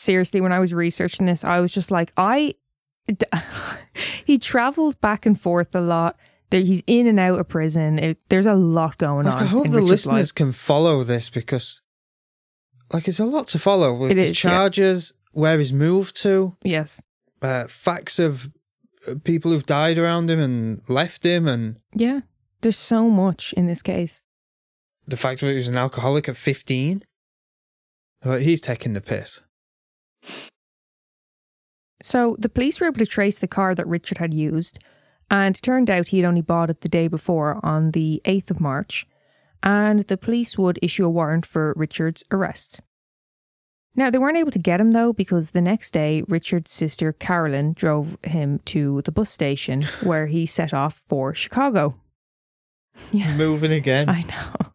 Seriously, 0.00 0.40
when 0.40 0.50
I 0.50 0.58
was 0.60 0.72
researching 0.72 1.26
this, 1.26 1.44
I 1.44 1.60
was 1.60 1.72
just 1.72 1.90
like, 1.90 2.10
I. 2.16 2.54
he 4.24 4.38
travels 4.38 4.94
back 4.94 5.26
and 5.26 5.38
forth 5.38 5.74
a 5.74 5.80
lot. 5.82 6.16
There, 6.48 6.62
he's 6.62 6.82
in 6.86 7.06
and 7.06 7.20
out 7.20 7.38
of 7.38 7.48
prison. 7.48 7.98
It, 7.98 8.18
there's 8.30 8.46
a 8.46 8.54
lot 8.54 8.96
going 8.96 9.26
Like, 9.26 9.34
on. 9.36 9.42
I 9.42 9.46
hope 9.46 9.64
the 9.64 9.70
Richard's 9.72 9.90
listeners 9.90 10.28
life. 10.30 10.34
can 10.34 10.52
follow 10.52 11.02
this 11.04 11.28
because, 11.28 11.82
like, 12.92 13.08
it's 13.08 13.20
a 13.20 13.26
lot 13.26 13.46
to 13.48 13.58
follow 13.58 13.92
with 13.94 14.12
It 14.12 14.14
the 14.14 14.20
is, 14.22 14.42
yeah. 14.42 14.50
charges, 14.50 15.12
where 15.32 15.58
he's 15.58 15.72
moved 15.72 16.16
to, 16.22 16.56
Yes. 16.64 17.02
uh, 17.42 17.66
facts 17.68 18.18
of 18.18 18.50
uh, 19.06 19.16
people 19.22 19.50
who've 19.50 19.66
died 19.66 19.98
around 19.98 20.30
him 20.30 20.40
and 20.40 20.80
left 20.88 21.24
him, 21.26 21.46
and 21.46 21.76
Yeah. 21.94 22.20
There's 22.62 22.78
so 22.78 23.08
much 23.10 23.52
in 23.54 23.66
this 23.66 23.82
case. 23.82 24.22
the 25.06 25.16
fact 25.18 25.40
that 25.42 25.48
he 25.50 25.56
was 25.56 25.68
an 25.68 25.76
alcoholic 25.76 26.26
at 26.28 26.36
15. 26.36 27.04
But 28.22 28.42
he's 28.42 28.60
taking 28.60 28.92
the 28.94 29.00
piss. 29.00 29.40
So 32.02 32.36
the 32.38 32.48
police 32.48 32.80
were 32.80 32.86
able 32.86 32.98
to 32.98 33.06
trace 33.06 33.38
the 33.38 33.48
car 33.48 33.74
that 33.74 33.86
Richard 33.86 34.18
had 34.18 34.32
used, 34.32 34.78
and 35.30 35.56
it 35.56 35.62
turned 35.62 35.90
out 35.90 36.08
he 36.08 36.18
had 36.18 36.26
only 36.26 36.40
bought 36.40 36.70
it 36.70 36.80
the 36.80 36.88
day 36.88 37.08
before 37.08 37.60
on 37.64 37.90
the 37.90 38.22
8th 38.24 38.50
of 38.50 38.60
March, 38.60 39.06
and 39.62 40.00
the 40.00 40.16
police 40.16 40.56
would 40.56 40.78
issue 40.82 41.04
a 41.04 41.10
warrant 41.10 41.44
for 41.44 41.74
Richard's 41.76 42.24
arrest. 42.30 42.80
Now, 43.94 44.08
they 44.08 44.18
weren't 44.18 44.38
able 44.38 44.52
to 44.52 44.58
get 44.58 44.80
him 44.80 44.92
though, 44.92 45.12
because 45.12 45.50
the 45.50 45.60
next 45.60 45.90
day, 45.92 46.22
Richard's 46.28 46.70
sister 46.70 47.12
Carolyn 47.12 47.74
drove 47.74 48.16
him 48.22 48.60
to 48.66 49.02
the 49.02 49.12
bus 49.12 49.30
station 49.30 49.82
where 50.02 50.26
he 50.26 50.46
set 50.46 50.72
off 50.72 51.02
for 51.08 51.34
Chicago. 51.34 51.96
Yeah, 53.12 53.36
Moving 53.36 53.72
again. 53.72 54.08
I 54.08 54.22
know. 54.22 54.72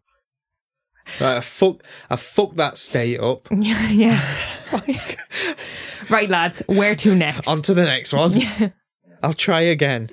Right, 1.20 1.36
I 1.36 1.40
fuck, 1.40 1.82
I 2.10 2.16
fucked 2.16 2.56
that 2.56 2.78
state 2.78 3.20
up. 3.20 3.48
Yeah, 3.56 3.88
yeah. 3.90 4.36
right, 6.10 6.28
lads, 6.28 6.62
where 6.66 6.94
to 6.96 7.14
next? 7.14 7.48
On 7.48 7.62
to 7.62 7.74
the 7.74 7.84
next 7.84 8.12
one. 8.12 8.32
Yeah. 8.40 8.68
I'll 9.22 9.32
try 9.32 9.62
again. 9.62 10.10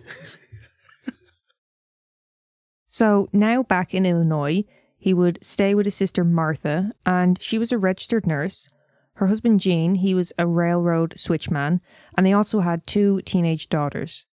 So 2.88 3.28
now 3.34 3.64
back 3.64 3.94
in 3.94 4.06
Illinois, 4.06 4.64
he 4.98 5.14
would 5.14 5.44
stay 5.44 5.76
with 5.76 5.86
his 5.86 5.96
sister 5.96 6.24
Martha, 6.24 6.92
and 7.06 7.42
she 7.42 7.58
was 7.58 7.72
a 7.72 7.78
registered 7.78 8.26
nurse. 8.26 8.70
Her 9.16 9.28
husband 9.28 9.60
Gene, 9.60 9.96
he 9.96 10.14
was 10.16 10.32
a 10.38 10.48
railroad 10.48 11.16
switchman, 11.16 11.82
and 12.16 12.26
they 12.26 12.34
also 12.34 12.62
had 12.62 12.88
two 12.88 13.22
teenage 13.24 13.68
daughters. 13.68 14.26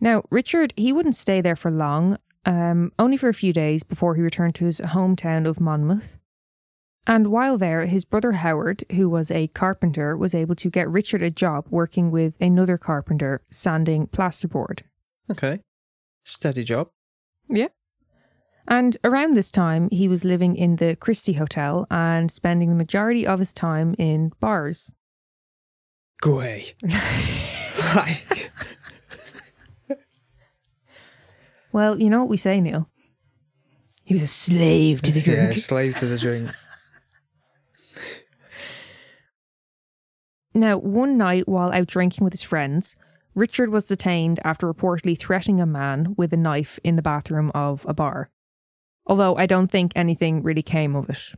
Now, 0.00 0.24
Richard, 0.30 0.72
he 0.76 0.92
wouldn't 0.92 1.16
stay 1.16 1.40
there 1.40 1.54
for 1.54 1.70
long, 1.70 2.18
um, 2.44 2.92
only 2.98 3.16
for 3.16 3.28
a 3.28 3.34
few 3.34 3.52
days 3.52 3.82
before 3.82 4.14
he 4.14 4.22
returned 4.22 4.54
to 4.56 4.66
his 4.66 4.80
hometown 4.80 5.46
of 5.46 5.60
Monmouth. 5.60 6.18
And 7.06 7.28
while 7.28 7.58
there, 7.58 7.84
his 7.84 8.04
brother 8.04 8.32
Howard, 8.32 8.84
who 8.92 9.10
was 9.10 9.30
a 9.30 9.48
carpenter, 9.48 10.16
was 10.16 10.34
able 10.34 10.54
to 10.56 10.70
get 10.70 10.88
Richard 10.88 11.22
a 11.22 11.30
job 11.30 11.66
working 11.68 12.10
with 12.10 12.40
another 12.40 12.78
carpenter 12.78 13.42
sanding 13.50 14.06
plasterboard. 14.06 14.82
Okay. 15.30 15.60
Steady 16.24 16.64
job. 16.64 16.88
Yeah. 17.48 17.68
And 18.66 18.96
around 19.04 19.34
this 19.34 19.50
time, 19.50 19.90
he 19.90 20.08
was 20.08 20.24
living 20.24 20.56
in 20.56 20.76
the 20.76 20.96
Christie 20.96 21.34
Hotel 21.34 21.86
and 21.90 22.30
spending 22.30 22.70
the 22.70 22.74
majority 22.74 23.26
of 23.26 23.38
his 23.38 23.52
time 23.52 23.94
in 23.98 24.32
bars. 24.40 24.90
Go 26.20 26.34
away. 26.34 26.72
Like, 27.94 28.50
Well, 31.74 32.00
you 32.00 32.08
know 32.08 32.20
what 32.20 32.28
we 32.28 32.36
say, 32.36 32.60
Neil? 32.60 32.88
He 34.04 34.14
was 34.14 34.22
a 34.22 34.28
slave 34.28 35.02
to 35.02 35.10
the 35.10 35.20
drink. 35.20 35.56
yeah, 35.56 35.60
slave 35.60 35.98
to 35.98 36.06
the 36.06 36.18
drink. 36.18 36.50
Now, 40.56 40.78
one 40.78 41.18
night 41.18 41.48
while 41.48 41.72
out 41.72 41.88
drinking 41.88 42.22
with 42.22 42.32
his 42.32 42.42
friends, 42.44 42.94
Richard 43.34 43.70
was 43.70 43.86
detained 43.86 44.38
after 44.44 44.72
reportedly 44.72 45.18
threatening 45.18 45.60
a 45.60 45.66
man 45.66 46.14
with 46.16 46.32
a 46.32 46.36
knife 46.36 46.78
in 46.84 46.94
the 46.94 47.02
bathroom 47.02 47.50
of 47.56 47.84
a 47.88 47.92
bar. 47.92 48.30
Although 49.04 49.36
I 49.36 49.46
don't 49.46 49.66
think 49.66 49.90
anything 49.96 50.44
really 50.44 50.62
came 50.62 50.94
of 50.94 51.10
it. 51.10 51.32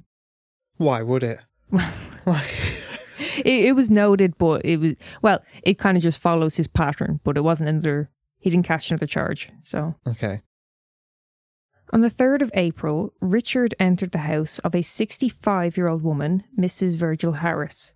Why 0.77 1.01
would 1.01 1.23
it? 1.23 1.39
like, 2.27 2.55
It, 3.39 3.65
it 3.65 3.73
was 3.75 3.91
noted, 3.91 4.37
but 4.37 4.63
it 4.67 4.77
was, 4.77 4.97
well, 5.23 5.43
it 5.63 5.79
kind 5.79 5.97
of 5.97 6.03
just 6.03 6.21
follows 6.21 6.59
his 6.59 6.67
pattern, 6.69 7.21
but 7.25 7.39
it 7.39 7.43
wasn't 7.43 7.71
another, 7.71 8.11
he 8.47 8.51
didn't 8.51 8.65
catch 8.65 8.93
another 8.93 9.09
charge. 9.09 9.49
So 9.61 9.97
okay. 10.07 10.43
On 11.93 12.01
the 12.01 12.09
3rd 12.09 12.43
of 12.43 12.51
April, 12.55 13.13
Richard 13.21 13.75
entered 13.81 14.13
the 14.13 14.19
house 14.19 14.61
of 14.61 14.73
a 14.73 14.83
65 14.83 15.77
year 15.77 15.89
old 15.89 16.05
woman, 16.05 16.45
Mrs. 16.57 16.95
Virgil 16.95 17.33
Harris. 17.33 17.93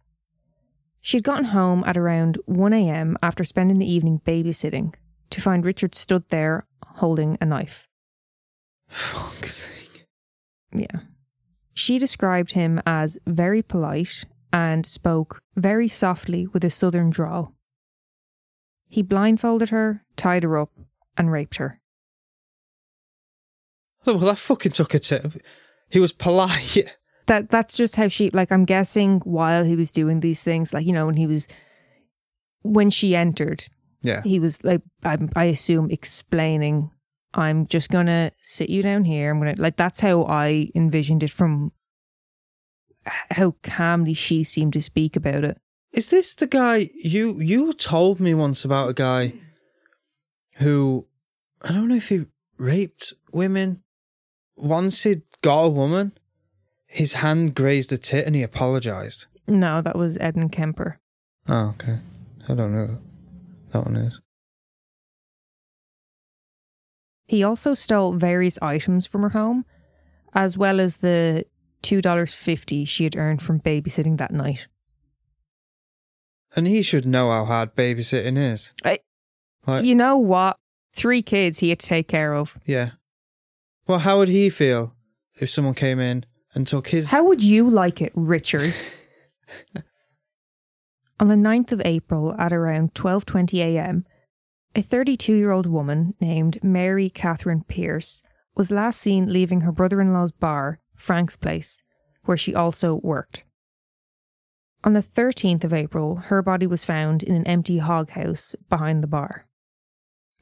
She 1.01 1.19
had 1.19 1.23
gotten 1.23 1.45
home 1.45 1.85
at 1.87 1.97
around 1.97 2.39
1am 2.49 3.15
after 3.23 3.45
spending 3.45 3.79
the 3.79 3.89
evening 3.89 4.21
babysitting 4.27 4.93
to 5.31 5.41
find 5.41 5.65
Richard 5.65 5.95
stood 5.95 6.29
there 6.31 6.67
holding 6.85 7.39
a 7.41 7.47
knife. 7.47 7.87
Fuck's 8.89 9.69
sake. 9.69 10.07
Yeah. 10.75 11.03
She 11.75 12.01
described 12.01 12.55
him 12.55 12.83
as 12.85 13.21
very 13.25 13.63
polite 13.63 14.25
and 14.53 14.85
spoke 14.85 15.39
very 15.55 15.87
softly 15.87 16.49
with 16.49 16.65
a 16.65 16.71
southern 16.71 17.11
drawl. 17.11 17.55
He 18.91 19.03
blindfolded 19.03 19.71
her, 19.71 20.05
tied 20.17 20.43
her 20.43 20.59
up, 20.59 20.71
and 21.17 21.31
raped 21.33 21.57
her. 21.57 21.81
Oh, 24.07 24.15
well, 24.17 24.27
that 24.27 24.39
fucking 24.39 24.73
took 24.73 24.93
a 24.95 24.99
tip. 24.99 25.41
He 25.89 26.01
was 26.01 26.13
polite. 26.13 26.97
that 27.27 27.49
that's 27.51 27.77
just 27.77 27.97
how 27.97 28.09
she 28.09 28.31
like 28.31 28.51
I'm 28.53 28.65
guessing 28.65 29.21
while 29.21 29.65
he 29.65 29.77
was 29.77 29.91
doing 29.91 30.21
these 30.21 30.43
things, 30.43 30.75
like, 30.75 30.85
you 30.87 30.93
know, 30.93 31.07
when 31.07 31.17
he 31.17 31.27
was 31.27 31.47
when 32.63 32.91
she 32.91 33.15
entered, 33.17 33.67
Yeah. 34.03 34.23
he 34.23 34.39
was 34.41 34.63
like 34.65 34.83
I, 35.05 35.17
I 35.37 35.45
assume 35.45 35.91
explaining 35.91 36.91
i'm 37.33 37.65
just 37.67 37.91
gonna 37.91 38.33
sit 38.43 38.69
you 38.69 38.83
down 38.83 39.05
here 39.05 39.31
i'm 39.31 39.39
gonna 39.39 39.55
like 39.57 39.77
that's 39.77 40.01
how 40.01 40.25
i 40.25 40.69
envisioned 40.75 41.23
it 41.23 41.31
from 41.31 41.71
how 43.31 43.55
calmly 43.63 44.15
she 44.15 44.43
seemed 44.43 44.73
to 44.73 44.83
speak 44.83 45.15
about 45.15 45.45
it 45.45 45.57
Is 45.93 46.09
this 46.09 46.35
the 46.35 46.47
guy 46.47 46.91
you 46.95 47.41
you 47.41 47.73
told 47.73 48.21
me 48.21 48.33
once 48.35 48.65
about 48.65 48.91
a 48.91 48.95
guy 48.95 49.35
who 50.57 51.07
I 51.63 51.73
don't 51.73 51.89
know 51.89 51.97
if 51.97 52.09
he 52.09 52.27
raped 52.59 53.13
women. 53.33 53.83
Once 54.57 55.03
he'd 55.03 55.23
got 55.43 55.63
a 55.65 55.69
woman, 55.69 56.13
his 56.87 57.15
hand 57.15 57.55
grazed 57.55 57.93
a 57.93 57.99
tit 57.99 58.27
and 58.27 58.35
he 58.37 58.43
apologized. 58.43 59.27
no 59.49 59.81
that 59.83 59.97
was 59.97 60.19
edmund 60.19 60.53
kemper 60.53 60.99
Oh, 61.49 61.75
okay. 61.75 61.99
I 62.49 62.55
don't 62.55 62.73
know 62.73 62.87
that. 62.87 63.01
That 63.73 63.85
one 63.87 63.97
is. 63.97 64.21
he 67.27 67.43
also 67.45 67.75
stole 67.75 68.13
various 68.13 68.59
items 68.61 69.07
from 69.07 69.23
her 69.23 69.29
home 69.31 69.65
as 70.35 70.59
well 70.59 70.81
as 70.81 70.97
the 70.99 71.45
$2.50 71.83 72.87
she 72.87 73.05
had 73.05 73.17
earned 73.17 73.41
from 73.43 73.61
babysitting 73.61 74.19
that 74.19 74.33
night 74.33 74.67
And 76.57 76.67
he 76.67 76.83
should 76.83 77.07
know 77.07 77.31
how 77.31 77.45
hard 77.45 77.75
babysitting 77.77 78.37
is. 78.37 78.73
I- 78.85 79.01
Like, 79.67 79.85
you 79.85 79.95
know 79.95 80.17
what 80.17 80.57
three 80.93 81.23
kids 81.23 81.61
he 81.61 81.69
had 81.69 81.79
to 81.79 81.87
take 81.87 82.09
care 82.09 82.35
of 82.35 82.59
yeah. 82.67 82.91
Well, 83.87 84.01
how 84.01 84.19
would 84.19 84.29
he 84.29 84.51
feel 84.51 84.95
if 85.41 85.49
someone 85.51 85.75
came 85.75 85.99
in 86.01 86.25
and 86.55 86.67
took 86.67 86.89
his. 86.89 87.09
How 87.09 87.25
would 87.27 87.43
you 87.43 87.69
like 87.71 88.01
it, 88.03 88.13
Richard? 88.15 88.75
On 91.21 91.29
the 91.29 91.35
9th 91.35 91.73
of 91.73 91.83
April 91.85 92.35
at 92.39 92.53
around 92.53 92.95
12:20 92.95 93.59
a.m., 93.61 94.07
a 94.75 94.83
32-year-old 94.83 95.67
woman 95.67 96.15
named 96.21 96.63
Mary 96.63 97.11
Catherine 97.11 97.65
Pierce 97.65 98.23
was 98.57 98.71
last 98.71 99.01
seen 99.01 99.33
leaving 99.33 99.63
her 99.63 99.73
brother-in-law's 99.73 100.33
bar, 100.33 100.79
Frank's 100.95 101.37
Place, 101.37 101.83
where 102.25 102.37
she 102.37 102.55
also 102.55 102.95
worked. 103.03 103.45
On 104.83 104.95
the 104.95 105.01
13th 105.01 105.65
of 105.65 105.73
April, 105.73 106.17
her 106.17 106.43
body 106.43 106.67
was 106.67 106.85
found 106.85 107.23
in 107.23 107.35
an 107.35 107.47
empty 107.47 107.79
hog 107.79 108.11
house 108.11 108.55
behind 108.69 109.03
the 109.03 109.07
bar. 109.07 109.47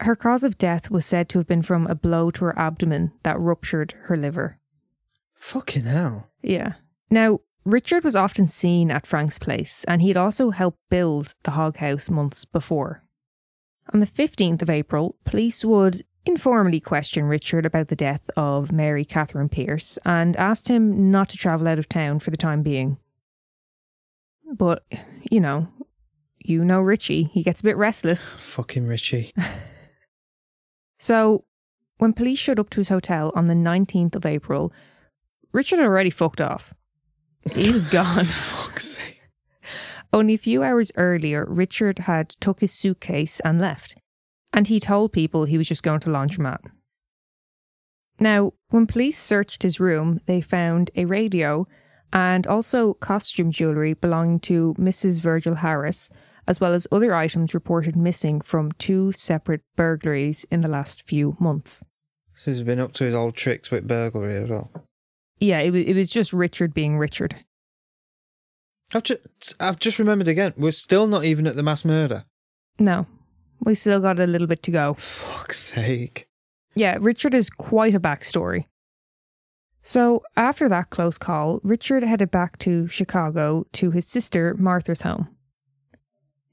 Her 0.01 0.15
cause 0.15 0.45
of 0.45 0.59
death 0.59 0.91
was 0.91 1.05
said 1.05 1.29
to 1.31 1.39
have 1.39 1.49
been 1.49 1.63
from 1.63 1.87
a 1.87 1.97
blow 1.97 2.31
to 2.31 2.45
her 2.45 2.59
abdomen 2.59 3.13
that 3.25 3.41
ruptured 3.41 3.95
her 4.03 4.17
liver. 4.17 4.59
Fucking 5.35 5.85
hell. 5.85 6.29
Yeah. 6.41 6.75
Now, 7.11 7.41
Richard 7.65 8.05
was 8.05 8.15
often 8.15 8.47
seen 8.47 8.91
at 8.91 9.07
Frank's 9.07 9.39
place, 9.39 9.85
and 9.85 10.01
he'd 10.01 10.17
also 10.17 10.51
helped 10.51 10.79
build 10.89 11.35
the 11.43 11.53
hog 11.53 11.79
house 11.79 12.09
months 12.09 12.45
before. 12.45 13.03
On 13.93 14.01
the 14.01 14.07
15th 14.07 14.63
of 14.63 14.71
April, 14.71 15.17
police 15.25 15.65
would 15.65 16.05
informally 16.25 16.81
question 16.81 17.25
Richard 17.25 17.67
about 17.67 17.89
the 17.89 17.97
death 17.97 18.31
of 18.37 18.71
Mary 18.71 19.05
Catherine 19.05 19.49
Pierce 19.49 19.99
and 20.05 20.37
asked 20.37 20.69
him 20.69 21.11
not 21.11 21.29
to 21.31 21.37
travel 21.37 21.67
out 21.67 21.79
of 21.79 21.89
town 21.89 22.21
for 22.21 22.31
the 22.31 22.37
time 22.37 22.63
being. 22.63 22.99
But, 24.53 24.85
you 25.31 25.41
know, 25.41 25.69
you 26.39 26.65
know 26.65 26.81
Richie, 26.81 27.25
he 27.25 27.43
gets 27.43 27.61
a 27.61 27.65
bit 27.65 27.77
restless. 27.77 28.35
Fucking 28.35 28.87
Richie. 28.87 29.33
So, 30.99 31.45
when 31.99 32.13
police 32.13 32.39
showed 32.39 32.59
up 32.59 32.71
to 32.71 32.81
his 32.81 32.89
hotel 32.89 33.33
on 33.35 33.47
the 33.47 33.55
19th 33.55 34.17
of 34.17 34.27
April, 34.27 34.73
Richard 35.53 35.79
had 35.79 35.87
already 35.87 36.11
fucked 36.11 36.41
off. 36.41 36.75
He 37.53 37.71
was 37.71 37.85
gone. 37.99 38.25
Fuck's 38.25 38.99
sake. 38.99 39.23
Only 40.13 40.35
a 40.35 40.39
few 40.39 40.63
hours 40.63 40.91
earlier, 40.97 41.45
Richard 41.49 42.01
had 42.01 42.31
took 42.41 42.61
his 42.61 42.73
suitcase 42.73 43.41
and 43.41 43.61
left, 43.61 43.97
and 44.53 44.67
he 44.67 44.81
told 44.81 45.13
people 45.13 45.45
he 45.45 45.59
was 45.59 45.69
just 45.69 45.83
going 45.83 46.01
to 46.01 46.11
laundromat. 46.11 46.61
Now, 48.19 48.53
when 48.71 48.87
police 48.87 49.19
searched 49.19 49.63
his 49.63 49.79
room, 49.79 50.21
they 50.27 50.41
found 50.41 50.91
a 50.97 51.05
radio 51.05 51.69
and 52.13 52.47
also 52.47 52.95
costume 52.95 53.51
jewellery 53.51 53.95
belonging 53.95 54.41
to 54.41 54.75
Mrs. 54.79 55.21
Virgil 55.21 55.57
Harris, 55.57 56.11
as 56.47 56.61
well 56.61 56.73
as 56.73 56.87
other 56.91 57.15
items 57.15 57.55
reported 57.55 57.97
missing 57.97 58.41
from 58.41 58.73
two 58.73 59.13
separate 59.13 59.63
burglaries 59.77 60.45
in 60.51 60.63
the 60.63 60.69
last 60.69 61.07
few 61.07 61.37
months. 61.39 61.85
So 62.35 62.51
he's 62.51 62.63
been 62.63 62.81
up 62.81 62.93
to 62.95 63.05
his 63.05 63.15
old 63.15 63.35
tricks 63.35 63.71
with 63.71 63.89
burglary 63.89 64.37
as 64.37 64.49
well. 64.49 64.71
Yeah, 65.41 65.59
it 65.61 65.71
was, 65.71 65.85
it 65.85 65.95
was 65.95 66.11
just 66.11 66.33
Richard 66.33 66.73
being 66.73 66.97
Richard. 66.99 67.35
I've 68.95 69.03
just, 69.03 69.55
I've 69.61 69.79
just 69.79 69.99
remembered 69.99 70.29
again, 70.29 70.55
we're 70.57 70.73
still 70.73 71.07
not 71.07 71.25
even 71.25 71.47
at 71.47 71.57
the 71.57 71.63
mass 71.63 71.85
murder. 71.85 72.25
No, 72.79 73.07
we 73.61 73.75
still 73.75 74.01
got 74.01 74.19
a 74.19 74.27
little 74.27 74.47
bit 74.47 74.63
to 74.65 74.71
go. 74.71 74.95
Fuck's 74.95 75.59
sake. 75.59 76.29
Yeah, 76.75 76.97
Richard 77.01 77.35
is 77.35 77.51
quite 77.51 77.95
a 77.95 78.01
backstory. 78.01 78.67
So, 79.89 80.23
after 80.37 80.69
that 80.69 80.91
close 80.91 81.17
call, 81.17 81.61
Richard 81.63 82.03
headed 82.03 82.31
back 82.31 82.59
to 82.59 82.87
Chicago 82.89 83.65
to 83.73 83.91
his 83.91 84.07
sister 84.07 84.55
Martha's 84.59 85.01
home. 85.01 85.29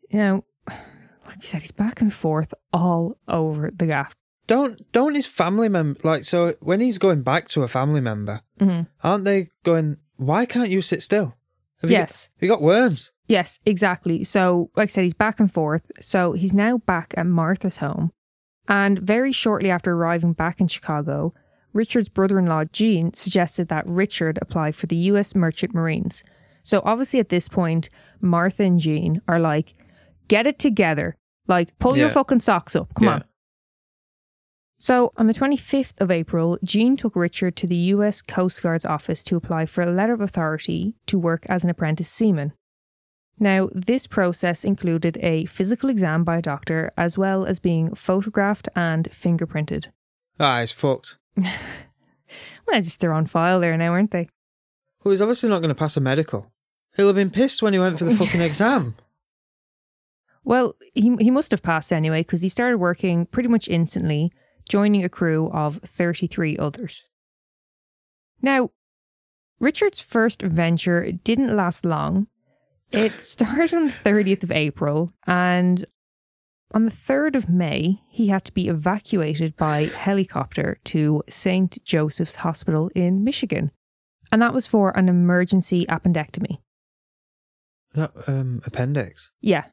You 0.10 0.20
know, 0.20 0.46
like 0.70 1.42
you 1.42 1.48
said, 1.48 1.62
he's 1.62 1.74
back 1.74 2.00
and 2.00 2.14
forth 2.14 2.54
all 2.72 3.18
over 3.28 3.72
the 3.76 3.88
gaff. 3.88 4.14
Don't 4.48 4.90
don't 4.94 5.16
his 5.16 5.28
family 5.28 5.68
member 5.68 6.00
like 6.06 6.24
so 6.24 6.54
when 6.62 6.80
he's 6.80 6.98
going 6.98 7.24
back 7.24 7.50
to 7.50 7.64
a 7.64 7.68
family 7.68 8.00
member, 8.00 8.40
Mhm. 8.58 8.88
aren't 9.04 9.26
they 9.26 9.50
going? 9.64 9.98
Why 10.16 10.46
can't 10.46 10.70
you 10.70 10.82
sit 10.82 11.04
still? 11.04 11.34
Have 11.82 11.90
you 11.92 11.98
Yes. 11.98 12.30
got, 12.30 12.36
have 12.36 12.44
you 12.44 12.50
got 12.56 12.62
worms? 12.62 13.12
Yes, 13.28 13.60
exactly. 13.66 14.24
So, 14.24 14.70
like 14.78 14.88
I 14.90 14.94
said, 14.94 15.04
he's 15.04 15.14
back 15.14 15.42
and 15.42 15.52
forth. 15.52 15.92
So, 16.00 16.32
he's 16.32 16.54
now 16.54 16.78
back 16.78 17.14
at 17.18 17.26
Martha's 17.28 17.78
home. 17.78 18.12
And 18.70 18.98
very 19.00 19.34
shortly 19.34 19.70
after 19.70 19.92
arriving 19.94 20.34
back 20.34 20.62
in 20.62 20.68
Chicago, 20.68 21.34
Richard's 21.76 22.08
brother 22.10 22.40
in 22.40 22.46
law, 22.46 22.64
Gene, 22.64 23.14
suggested 23.14 23.68
that 23.68 23.86
Richard 23.86 24.40
apply 24.42 24.72
for 24.72 24.88
the 24.88 24.96
US 25.12 25.36
Merchant 25.36 25.74
Marines. 25.76 26.24
So, 26.64 26.82
obviously, 26.86 27.20
at 27.20 27.30
this 27.30 27.48
point, 27.50 27.90
Martha 28.22 28.64
and 28.64 28.80
Gene 28.80 29.22
are 29.28 29.40
like, 29.40 29.74
get 30.30 30.48
it 30.48 30.58
together. 30.58 31.16
Like, 31.48 31.78
pull 31.78 31.96
your 31.98 32.10
fucking 32.10 32.40
socks 32.40 32.76
up. 32.76 32.94
Come 32.96 33.06
Yeah. 33.08 33.14
on. 33.16 33.24
So, 34.78 35.12
on 35.18 35.28
the 35.28 35.34
25th 35.34 36.00
of 36.00 36.10
April, 36.10 36.58
Gene 36.64 36.96
took 36.98 37.16
Richard 37.16 37.56
to 37.58 37.68
the 37.68 37.78
US 37.94 38.22
Coast 38.22 38.64
Guard's 38.64 38.86
office 38.86 39.24
to 39.26 39.36
apply 39.36 39.66
for 39.66 39.82
a 39.82 39.92
letter 39.92 40.14
of 40.14 40.22
authority 40.22 40.96
to 41.08 41.20
work 41.20 41.46
as 41.48 41.64
an 41.64 41.70
apprentice 41.70 42.10
seaman. 42.10 42.54
Now, 43.38 43.70
this 43.74 44.08
process 44.08 44.64
included 44.64 45.18
a 45.22 45.46
physical 45.46 45.90
exam 45.90 46.24
by 46.24 46.38
a 46.38 46.42
doctor, 46.42 46.92
as 46.96 47.18
well 47.18 47.46
as 47.46 47.60
being 47.60 47.94
photographed 47.94 48.70
and 48.76 49.10
fingerprinted. 49.12 49.88
Ah, 50.40 50.62
he's 50.62 50.72
fucked. 50.72 51.18
Well, 51.38 52.82
just 52.82 53.00
they're 53.00 53.14
on 53.14 53.26
file 53.26 53.60
there 53.60 53.78
now, 53.78 53.92
aren't 53.92 54.12
they? 54.12 54.28
Well, 55.04 55.12
he's 55.12 55.22
obviously 55.22 55.50
not 55.50 55.60
going 55.60 55.70
to 55.70 55.76
pass 55.76 55.98
a 55.98 56.02
medical. 56.02 56.52
He'll 56.96 57.08
have 57.08 57.16
been 57.16 57.30
pissed 57.30 57.62
when 57.62 57.74
he 57.74 57.80
went 57.80 58.00
for 58.00 58.06
the 58.06 58.16
fucking 58.16 58.42
exam. 58.50 58.96
Well, 60.44 60.76
he, 60.94 61.16
he 61.20 61.32
must 61.32 61.52
have 61.52 61.64
passed 61.64 61.92
anyway, 61.92 62.22
because 62.22 62.42
he 62.42 62.50
started 62.50 62.78
working 62.78 63.26
pretty 63.26 63.50
much 63.50 63.68
instantly, 63.68 64.32
joining 64.70 65.04
a 65.04 65.10
crew 65.10 65.50
of 65.52 65.78
33 65.78 66.58
others. 66.58 67.10
Now, 68.42 68.72
Richard's 69.60 70.00
first 70.00 70.42
venture 70.42 71.12
didn't 71.12 71.56
last 71.56 71.86
long. 71.86 72.28
It 72.92 73.12
started 73.22 73.74
on 73.74 73.88
the 73.88 73.92
30th 73.92 74.44
of 74.44 74.52
April, 74.52 75.12
and 75.28 75.86
on 76.76 76.86
the 76.86 76.92
3rd 76.92 77.36
of 77.36 77.50
May, 77.50 78.02
he 78.10 78.28
had 78.28 78.46
to 78.46 78.52
be 78.54 78.68
evacuated 78.68 79.56
by 79.56 79.86
helicopter 79.86 80.78
to 80.86 81.24
St. 81.28 81.84
Joseph's 81.84 82.36
Hospital 82.36 82.92
in 82.94 83.24
Michigan. 83.24 83.72
And 84.32 84.42
that 84.42 84.54
was 84.54 84.68
for 84.68 84.92
an 84.98 85.10
emergency 85.10 85.86
appendectomy. 85.88 86.60
That 87.94 88.12
um 88.28 88.62
appendix. 88.66 89.32
Yeah, 89.42 89.66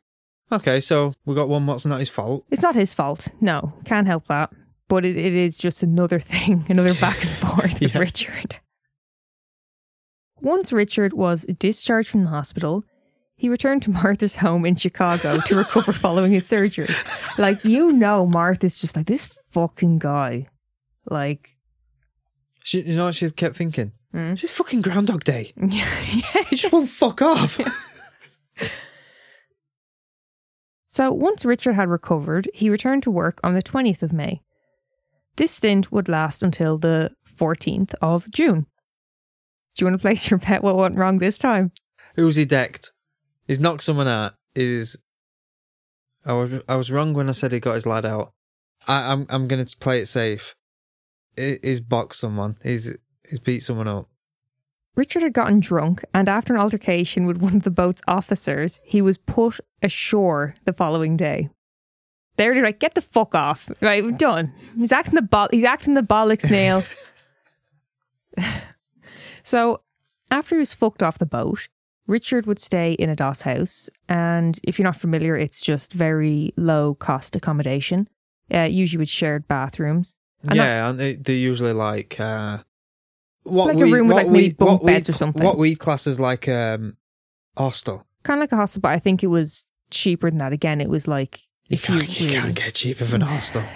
Okay, 0.52 0.80
so 0.80 1.14
we 1.24 1.34
got 1.34 1.48
one 1.48 1.64
what's 1.66 1.86
not 1.86 1.98
his 1.98 2.10
fault. 2.10 2.44
It's 2.50 2.60
not 2.62 2.74
his 2.74 2.92
fault. 2.92 3.28
No, 3.40 3.72
can't 3.86 4.06
help 4.06 4.26
that. 4.28 4.50
But 4.86 5.06
it, 5.06 5.16
it 5.16 5.34
is 5.34 5.56
just 5.56 5.82
another 5.82 6.20
thing, 6.20 6.66
another 6.68 6.92
back 6.94 7.20
and 7.22 7.30
forth 7.30 7.80
with 7.80 7.82
Yeah. 7.94 7.98
Richard. 8.00 8.56
Once 10.40 10.72
Richard 10.72 11.14
was 11.14 11.44
discharged 11.58 12.10
from 12.10 12.24
the 12.24 12.30
hospital, 12.30 12.84
he 13.42 13.48
returned 13.48 13.82
to 13.82 13.90
Martha's 14.02 14.36
home 14.36 14.64
in 14.64 14.76
Chicago 14.76 15.40
to 15.40 15.56
recover 15.56 15.92
following 15.92 16.30
his 16.30 16.46
surgery. 16.46 16.86
Like, 17.38 17.64
you 17.64 17.90
know, 17.92 18.24
Martha's 18.24 18.80
just 18.80 18.96
like, 18.96 19.06
this 19.06 19.26
fucking 19.26 19.98
guy. 19.98 20.46
Like, 21.10 21.56
She, 22.62 22.82
you 22.82 22.94
know 22.94 23.06
what 23.06 23.16
she 23.16 23.28
kept 23.32 23.56
thinking? 23.56 23.90
Hmm? 24.12 24.34
It's 24.34 24.48
fucking 24.48 24.82
Groundhog 24.82 25.24
Day. 25.24 25.52
yeah. 25.56 25.84
He 26.44 26.54
just 26.54 26.72
won't 26.72 26.88
fuck 26.88 27.20
off. 27.20 27.60
So 30.88 31.10
once 31.10 31.46
Richard 31.46 31.72
had 31.72 31.88
recovered, 31.88 32.50
he 32.52 32.68
returned 32.68 33.02
to 33.04 33.10
work 33.10 33.40
on 33.42 33.54
the 33.54 33.62
20th 33.62 34.02
of 34.02 34.12
May. 34.12 34.42
This 35.36 35.50
stint 35.50 35.90
would 35.90 36.06
last 36.06 36.42
until 36.42 36.76
the 36.76 37.12
14th 37.26 37.94
of 38.02 38.30
June. 38.30 38.66
Do 39.74 39.82
you 39.82 39.86
want 39.86 39.98
to 39.98 40.02
place 40.02 40.30
your 40.30 40.36
bet 40.38 40.62
what 40.62 40.76
went 40.76 40.98
wrong 40.98 41.18
this 41.18 41.38
time? 41.38 41.72
Who's 42.14 42.36
he 42.36 42.44
decked? 42.44 42.92
He's 43.46 43.60
knocked 43.60 43.82
someone 43.82 44.08
out. 44.08 44.34
Is 44.54 44.98
I 46.24 46.32
was 46.34 46.60
I 46.68 46.76
was 46.76 46.90
wrong 46.90 47.14
when 47.14 47.28
I 47.28 47.32
said 47.32 47.52
he 47.52 47.60
got 47.60 47.74
his 47.74 47.86
lad 47.86 48.04
out. 48.04 48.32
I, 48.86 49.12
I'm 49.12 49.26
I'm 49.28 49.48
gonna 49.48 49.66
play 49.80 50.00
it 50.00 50.06
safe. 50.06 50.54
He's 51.36 51.80
boxed 51.80 52.20
someone. 52.20 52.56
He's 52.62 52.96
he's 53.28 53.38
beat 53.38 53.60
someone 53.60 53.88
up. 53.88 54.08
Richard 54.94 55.22
had 55.22 55.32
gotten 55.32 55.60
drunk, 55.60 56.04
and 56.12 56.28
after 56.28 56.52
an 56.52 56.60
altercation 56.60 57.24
with 57.24 57.38
one 57.38 57.56
of 57.56 57.62
the 57.62 57.70
boat's 57.70 58.02
officers, 58.06 58.78
he 58.84 59.00
was 59.00 59.16
put 59.16 59.58
ashore 59.80 60.54
the 60.64 60.72
following 60.72 61.16
day. 61.16 61.48
They're 62.36 62.62
like, 62.62 62.78
"Get 62.78 62.94
the 62.94 63.00
fuck 63.00 63.34
off!" 63.34 63.70
Right, 63.80 64.04
we're 64.04 64.10
done. 64.12 64.52
He's 64.76 64.92
acting 64.92 65.14
the 65.14 65.22
bol- 65.22 65.48
He's 65.50 65.64
acting 65.64 65.94
the 65.94 66.02
bollocks 66.02 66.50
Neil. 66.50 66.84
so, 69.42 69.80
after 70.30 70.56
he 70.56 70.60
was 70.60 70.74
fucked 70.74 71.02
off 71.02 71.18
the 71.18 71.26
boat, 71.26 71.68
Richard 72.06 72.46
would 72.46 72.58
stay 72.58 72.92
in 72.94 73.08
a 73.08 73.16
Doss 73.16 73.42
house, 73.42 73.88
and 74.08 74.58
if 74.64 74.78
you're 74.78 74.84
not 74.84 74.96
familiar, 74.96 75.36
it's 75.36 75.60
just 75.60 75.92
very 75.92 76.52
low 76.56 76.94
cost 76.94 77.36
accommodation. 77.36 78.08
Uh, 78.52 78.62
usually 78.70 78.98
with 78.98 79.08
shared 79.08 79.46
bathrooms. 79.48 80.14
And 80.42 80.50
that- 80.50 80.56
yeah, 80.56 80.90
and 80.90 80.98
they 80.98 81.14
they're 81.14 81.36
usually 81.36 81.72
like 81.72 82.18
uh, 82.20 82.58
what 83.44 83.74
Like 83.74 83.76
a 83.88 83.90
room 83.90 84.08
with, 84.08 84.14
what 84.16 84.26
like, 84.26 84.32
maybe 84.32 84.52
bunk 84.54 84.84
beds 84.84 85.08
or 85.08 85.12
something. 85.12 85.44
What 85.44 85.56
we 85.58 85.74
class 85.74 86.06
as 86.06 86.18
like 86.20 86.48
um 86.48 86.96
hostel. 87.56 88.06
kind 88.24 88.38
of 88.38 88.42
like 88.42 88.52
a 88.52 88.56
hostel, 88.56 88.80
but 88.80 88.90
I 88.90 88.98
think 88.98 89.22
it 89.22 89.28
was 89.28 89.66
cheaper 89.90 90.28
than 90.30 90.38
that. 90.38 90.52
Again, 90.52 90.80
it 90.80 90.88
was 90.90 91.06
like 91.06 91.38
You 91.68 91.74
if 91.76 91.88
you, 91.88 91.98
can't, 92.00 92.20
you 92.20 92.26
really- 92.26 92.38
can't 92.40 92.54
get 92.56 92.74
cheaper 92.74 93.04
than 93.04 93.22
a 93.22 93.26
hostel. 93.26 93.62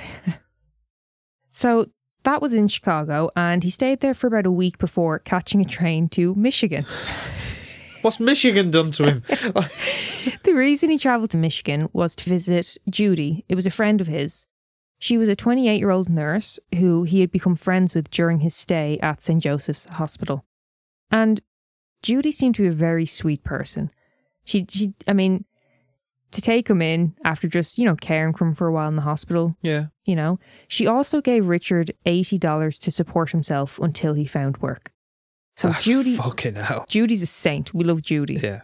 So 1.53 1.87
that 2.25 2.43
was 2.43 2.53
in 2.55 2.69
Chicago, 2.69 3.31
and 3.35 3.65
he 3.65 3.71
stayed 3.71 4.01
there 4.01 4.13
for 4.13 4.27
about 4.27 4.45
a 4.47 4.51
week 4.51 4.77
before 4.79 5.19
catching 5.21 5.61
a 5.61 5.65
train 5.65 6.09
to 6.11 6.35
Michigan. 6.35 6.85
What's 8.07 8.21
Michigan 8.21 8.71
done 8.71 8.93
to 8.93 9.05
him? 9.05 9.23
the 10.45 10.55
reason 10.55 10.91
he 10.91 10.97
traveled 10.97 11.31
to 11.31 11.39
Michigan 11.39 11.89
was 11.93 12.15
to 12.15 12.31
visit 12.31 12.79
Judy. 12.89 13.45
It 13.49 13.57
was 13.57 13.67
a 13.67 13.71
friend 13.71 14.01
of 14.01 14.07
his. 14.07 14.47
She 15.01 15.19
was 15.19 15.29
a 15.29 15.35
28 15.35 15.77
year 15.77 15.91
old 15.91 16.09
nurse 16.09 16.61
who 16.77 17.03
he 17.03 17.21
had 17.21 17.33
become 17.33 17.57
friends 17.57 17.95
with 17.95 18.09
during 18.11 18.39
his 18.39 18.55
stay 18.55 19.01
at 19.03 19.23
St. 19.23 19.43
Joseph's 19.43 19.87
Hospital. 19.87 20.45
And 21.11 21.41
Judy 22.01 22.31
seemed 22.31 22.55
to 22.55 22.63
be 22.63 22.69
a 22.69 22.73
very 22.73 23.07
sweet 23.07 23.43
person. 23.43 23.91
She, 24.45 24.65
she, 24.71 24.95
I 25.09 25.13
mean, 25.13 25.45
to 26.31 26.41
take 26.41 26.71
him 26.71 26.81
in 26.81 27.17
after 27.25 27.49
just, 27.49 27.77
you 27.77 27.87
know, 27.87 27.97
caring 27.97 28.35
for 28.35 28.47
him 28.47 28.53
for 28.53 28.69
a 28.69 28.73
while 28.73 28.89
in 28.89 28.95
the 28.95 29.03
hospital, 29.03 29.57
yeah. 29.63 29.87
you 30.05 30.15
know. 30.15 30.39
She 30.69 30.87
also 30.87 31.21
gave 31.21 31.49
Richard 31.49 31.91
$80 32.07 32.81
to 32.83 32.91
support 32.93 33.33
himself 33.33 33.81
until 33.81 34.15
he 34.15 34.27
found 34.27 34.59
work. 34.59 34.93
So 35.57 35.71
Ah, 35.71 35.79
Judy, 35.81 36.17
Fucking 36.17 36.57
hell. 36.57 36.85
Judy's 36.89 37.23
a 37.23 37.27
saint. 37.27 37.73
We 37.73 37.85
love 37.85 38.03
Judy. 38.03 38.35
Yeah. 38.35 38.63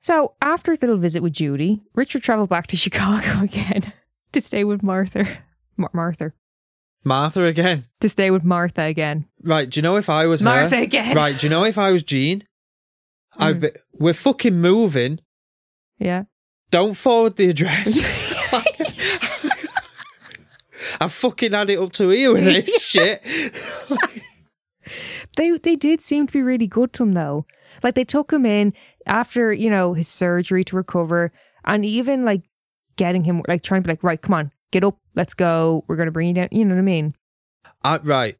So 0.00 0.34
after 0.42 0.72
his 0.72 0.82
little 0.82 0.98
visit 0.98 1.22
with 1.22 1.32
Judy, 1.32 1.82
Richard 1.94 2.22
travelled 2.22 2.50
back 2.50 2.66
to 2.68 2.76
Chicago 2.84 3.40
again 3.42 3.92
to 4.32 4.40
stay 4.40 4.64
with 4.64 4.82
Martha. 4.82 5.24
Mar- 5.76 5.90
Martha. 5.94 6.32
Martha 7.04 7.44
again. 7.44 7.84
To 8.00 8.08
stay 8.08 8.30
with 8.30 8.44
Martha 8.44 8.82
again. 8.82 9.26
Right, 9.42 9.68
do 9.68 9.78
you 9.78 9.82
know 9.82 9.96
if 9.96 10.08
I 10.10 10.26
was 10.26 10.40
her? 10.40 10.44
Martha 10.44 10.76
again. 10.78 11.16
Right, 11.16 11.38
do 11.38 11.46
you 11.46 11.50
know 11.50 11.64
if 11.64 11.78
I 11.78 11.92
was 11.92 12.02
Gene? 12.02 12.44
Mm. 13.38 13.60
be, 13.60 13.70
we're 13.98 14.12
fucking 14.14 14.58
moving. 14.60 15.20
Yeah. 15.98 16.24
Don't 16.70 16.94
forward 16.94 17.36
the 17.36 17.48
address. 17.50 17.98
I 21.00 21.08
fucking 21.08 21.52
had 21.52 21.70
it 21.70 21.78
up 21.78 21.92
to 21.94 22.08
here 22.10 22.32
with 22.32 22.44
this 22.44 22.82
shit. 22.84 23.20
They 25.36 25.58
they 25.58 25.76
did 25.76 26.00
seem 26.00 26.26
to 26.26 26.32
be 26.32 26.42
really 26.42 26.66
good 26.66 26.92
to 26.94 27.02
him 27.02 27.12
though. 27.12 27.46
Like 27.82 27.94
they 27.94 28.04
took 28.04 28.32
him 28.32 28.46
in 28.46 28.72
after, 29.06 29.52
you 29.52 29.70
know, 29.70 29.94
his 29.94 30.08
surgery 30.08 30.64
to 30.64 30.76
recover 30.76 31.32
and 31.64 31.84
even 31.84 32.24
like 32.24 32.42
getting 32.96 33.24
him 33.24 33.42
like 33.48 33.62
trying 33.62 33.82
to 33.82 33.86
be 33.86 33.92
like, 33.92 34.04
right, 34.04 34.20
come 34.20 34.34
on, 34.34 34.52
get 34.70 34.84
up, 34.84 34.98
let's 35.14 35.34
go. 35.34 35.84
We're 35.88 35.96
gonna 35.96 36.10
bring 36.10 36.28
you 36.28 36.34
down. 36.34 36.48
You 36.52 36.64
know 36.64 36.74
what 36.74 36.80
I 36.80 36.84
mean? 36.84 37.14
I, 37.82 37.98
right, 37.98 38.36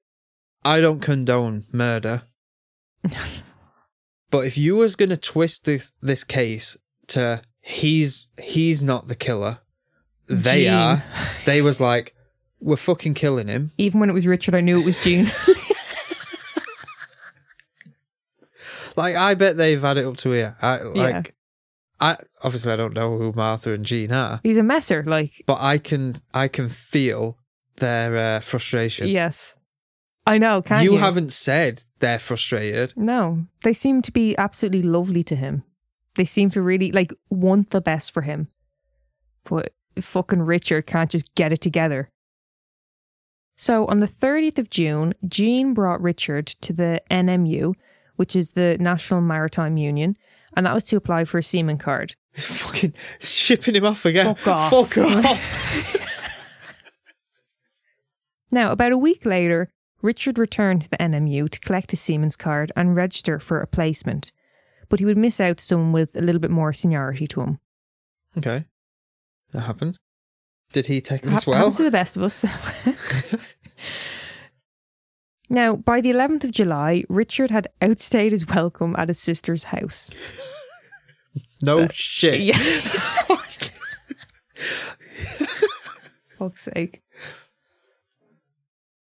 I 0.64 0.80
don't 0.80 1.00
condone 1.00 1.64
murder. 1.72 2.22
but 4.30 4.46
if 4.46 4.57
you 4.57 4.76
was 4.76 4.96
gonna 4.96 5.16
twist 5.16 5.64
this 5.64 5.92
this 6.00 6.24
case 6.24 6.76
to 7.09 7.42
he's 7.61 8.28
he's 8.40 8.80
not 8.80 9.09
the 9.09 9.16
killer, 9.16 9.59
they 10.26 10.68
are. 10.68 11.02
They 11.44 11.61
was 11.61 11.80
like, 11.80 12.14
we're 12.61 12.76
fucking 12.76 13.14
killing 13.14 13.48
him. 13.48 13.72
Even 13.76 14.00
when 14.00 14.09
it 14.09 14.14
was 14.14 14.26
Richard, 14.26 14.54
I 14.54 14.61
knew 14.61 14.80
it 14.80 14.85
was 14.85 15.02
Gene. 15.02 15.30
Like 18.96 19.16
I 19.16 19.35
bet 19.35 19.57
they've 19.57 19.80
had 19.80 19.98
it 19.98 20.07
up 20.07 20.16
to 20.18 20.30
here. 20.30 20.57
I 20.61 20.83
like 20.83 21.35
I 22.00 22.16
obviously 22.42 22.72
I 22.72 22.76
don't 22.76 22.94
know 22.94 23.16
who 23.16 23.33
Martha 23.33 23.72
and 23.72 23.85
Gene 23.85 24.12
are, 24.12 24.40
He's 24.42 24.57
a 24.57 24.62
messer, 24.62 25.04
like 25.07 25.42
but 25.46 25.59
I 25.61 25.78
can 25.78 26.14
I 26.33 26.48
can 26.48 26.68
feel 26.68 27.38
their 27.76 28.16
uh, 28.16 28.40
frustration. 28.40 29.09
yes. 29.09 29.57
I 30.26 30.38
know, 30.38 30.62
can't 30.62 30.85
you? 30.85 30.92
you 30.92 30.98
haven't 30.98 31.33
said 31.33 31.83
they're 31.98 32.18
frustrated. 32.18 32.94
No, 32.96 33.46
they 33.62 33.74
seem 33.74 34.00
to 34.02 34.11
be 34.11 34.35
absolutely 34.38 34.83
lovely 34.83 35.22
to 35.24 35.37
him. 35.37 35.64
They 36.14 36.24
seem 36.24 36.48
to 36.50 36.62
really 36.62 36.90
like 36.92 37.12
want 37.28 37.70
the 37.70 37.83
best 37.83 38.14
for 38.14 38.22
him. 38.22 38.48
But 39.44 39.74
fucking 40.00 40.42
Richard 40.42 40.87
can't 40.87 41.11
just 41.11 41.35
get 41.35 41.52
it 41.52 41.61
together. 41.61 42.11
So 43.57 43.87
on 43.87 44.00
the 44.00 44.09
30th 44.09 44.59
of 44.59 44.70
June, 44.70 45.14
Gene 45.26 45.74
brought 45.74 46.00
Richard 46.00 46.46
to 46.46 46.72
the 46.72 47.02
NMU, 47.11 47.74
which 48.16 48.35
is 48.37 48.50
the 48.50 48.77
National 48.81 49.20
Maritime 49.20 49.77
Union, 49.77 50.16
and 50.57 50.66
that 50.66 50.74
was 50.74 50.85
to 50.85 50.96
apply 50.96 51.24
for 51.24 51.38
a 51.38 51.42
seaman 51.42 51.79
card. 51.79 52.14
Fucking 52.37 52.94
shipping 53.20 53.74
him 53.77 53.85
off 53.87 54.05
again. 54.05 54.35
Fuck 54.35 54.48
off. 54.48 54.70
Fuck 54.70 54.98
off. 54.98 56.00
Now, 58.50 58.70
about 58.70 58.92
a 58.92 58.98
week 58.98 59.27
later, 59.27 59.68
Richard 60.00 60.38
returned 60.38 60.83
to 60.83 60.88
the 60.90 60.96
NMU 60.98 61.50
to 61.50 61.59
collect 61.59 61.90
his 61.90 62.00
seaman's 62.00 62.37
card 62.37 62.70
and 62.77 62.94
register 62.94 63.40
for 63.40 63.61
a 63.61 63.66
placement, 63.66 64.31
but 64.88 65.00
he 65.00 65.05
would 65.05 65.16
miss 65.16 65.40
out 65.40 65.57
to 65.57 65.64
someone 65.64 65.90
with 65.90 66.14
a 66.14 66.20
little 66.20 66.40
bit 66.40 66.53
more 66.53 66.72
seniority 66.72 67.27
to 67.27 67.40
him. 67.40 67.59
okay, 68.38 68.64
that 69.53 69.62
happened. 69.62 69.98
Did 70.72 70.87
he 70.87 71.00
take 71.00 71.22
this 71.22 71.33
Hap- 71.33 71.46
well? 71.48 71.57
Happens 71.57 71.77
to 71.79 71.83
the 71.83 71.90
best 71.90 72.16
of 72.16 72.22
us. 72.22 72.44
now, 75.50 75.76
by 75.76 76.00
the 76.00 76.11
11th 76.11 76.44
of 76.44 76.50
July, 76.52 77.04
Richard 77.09 77.50
had 77.50 77.68
outstayed 77.83 78.33
his 78.33 78.46
welcome 78.46 78.94
at 78.96 79.09
his 79.09 79.18
sister's 79.18 79.64
house. 79.64 80.11
No 81.62 81.88
shit. 81.88 82.40
Yeah. 82.40 82.59
Fuck's 86.38 86.62
sake. 86.62 87.02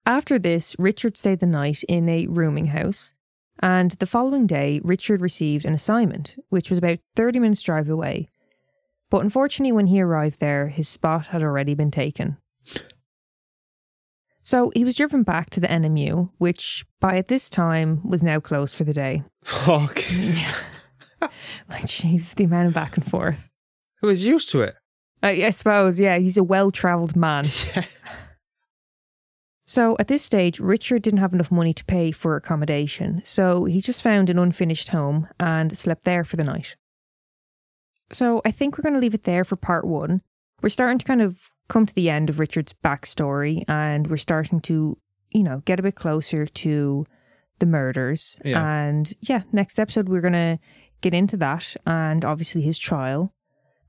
After 0.05 0.37
this, 0.37 0.75
Richard 0.77 1.17
stayed 1.17 1.39
the 1.39 1.47
night 1.47 1.83
in 1.83 2.07
a 2.07 2.27
rooming 2.27 2.67
house, 2.67 3.13
and 3.59 3.91
the 3.91 4.05
following 4.05 4.45
day, 4.45 4.79
Richard 4.83 5.21
received 5.21 5.65
an 5.65 5.73
assignment, 5.73 6.35
which 6.49 6.69
was 6.69 6.77
about 6.77 6.99
30 7.15 7.39
minutes' 7.39 7.61
drive 7.61 7.89
away. 7.89 8.27
But 9.09 9.21
unfortunately, 9.21 9.71
when 9.71 9.87
he 9.87 10.01
arrived 10.01 10.39
there, 10.39 10.67
his 10.67 10.87
spot 10.87 11.27
had 11.27 11.41
already 11.41 11.73
been 11.73 11.91
taken. 11.91 12.37
So 14.45 14.71
he 14.75 14.85
was 14.85 14.95
driven 14.95 15.23
back 15.23 15.49
to 15.49 15.59
the 15.59 15.67
NMU, 15.67 16.29
which 16.37 16.85
by 17.01 17.17
at 17.17 17.29
this 17.29 17.49
time 17.49 18.07
was 18.07 18.21
now 18.21 18.39
closed 18.39 18.75
for 18.75 18.83
the 18.83 18.93
day. 18.93 19.23
Fuck. 19.43 20.01
Like, 21.69 21.85
jeez, 21.85 22.35
the 22.35 22.43
amount 22.43 22.67
of 22.67 22.73
back 22.73 22.97
and 22.97 23.09
forth. 23.09 23.49
Who 24.01 24.07
was 24.07 24.27
used 24.27 24.51
to 24.51 24.61
it? 24.61 24.75
I, 25.23 25.45
I 25.45 25.49
suppose, 25.49 25.99
yeah, 25.99 26.19
he's 26.19 26.37
a 26.37 26.43
well 26.43 26.69
travelled 26.69 27.15
man. 27.15 27.45
Yeah. 27.75 27.85
So 29.67 29.95
at 29.97 30.07
this 30.07 30.21
stage, 30.21 30.59
Richard 30.59 31.01
didn't 31.01 31.21
have 31.21 31.33
enough 31.33 31.51
money 31.51 31.73
to 31.73 31.83
pay 31.85 32.11
for 32.11 32.35
accommodation, 32.35 33.21
so 33.25 33.65
he 33.65 33.81
just 33.81 34.03
found 34.03 34.29
an 34.29 34.37
unfinished 34.37 34.89
home 34.89 35.27
and 35.39 35.75
slept 35.75 36.03
there 36.03 36.23
for 36.23 36.35
the 36.35 36.43
night. 36.43 36.75
So 38.11 38.43
I 38.45 38.51
think 38.51 38.77
we're 38.77 38.83
going 38.83 38.93
to 38.93 38.99
leave 38.99 39.15
it 39.15 39.23
there 39.23 39.43
for 39.43 39.55
part 39.55 39.87
one. 39.87 40.21
We're 40.65 40.69
starting 40.69 40.97
to 40.97 41.05
kind 41.05 41.21
of 41.21 41.51
come 41.67 41.85
to 41.85 41.93
the 41.93 42.09
end 42.09 42.27
of 42.27 42.39
Richard's 42.39 42.73
backstory 42.83 43.63
and 43.67 44.07
we're 44.07 44.17
starting 44.17 44.59
to, 44.61 44.97
you 45.29 45.43
know, 45.43 45.61
get 45.65 45.79
a 45.79 45.83
bit 45.83 45.93
closer 45.93 46.47
to 46.47 47.05
the 47.59 47.67
murders. 47.67 48.39
Yeah. 48.43 48.65
And 48.67 49.13
yeah, 49.21 49.43
next 49.51 49.77
episode, 49.77 50.09
we're 50.09 50.21
going 50.21 50.33
to 50.33 50.57
get 51.01 51.13
into 51.13 51.37
that 51.37 51.75
and 51.85 52.25
obviously 52.25 52.63
his 52.63 52.79
trial 52.79 53.31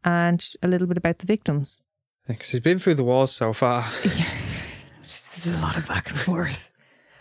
and 0.04 0.46
a 0.62 0.68
little 0.68 0.86
bit 0.86 0.98
about 0.98 1.20
the 1.20 1.26
victims. 1.26 1.82
Because 2.28 2.50
he's 2.50 2.60
been 2.60 2.78
through 2.78 2.96
the 2.96 3.04
wars 3.04 3.30
so 3.30 3.54
far. 3.54 3.90
There's 4.02 5.46
a 5.46 5.62
lot 5.62 5.78
of 5.78 5.88
back 5.88 6.10
and 6.10 6.20
forth. 6.20 6.70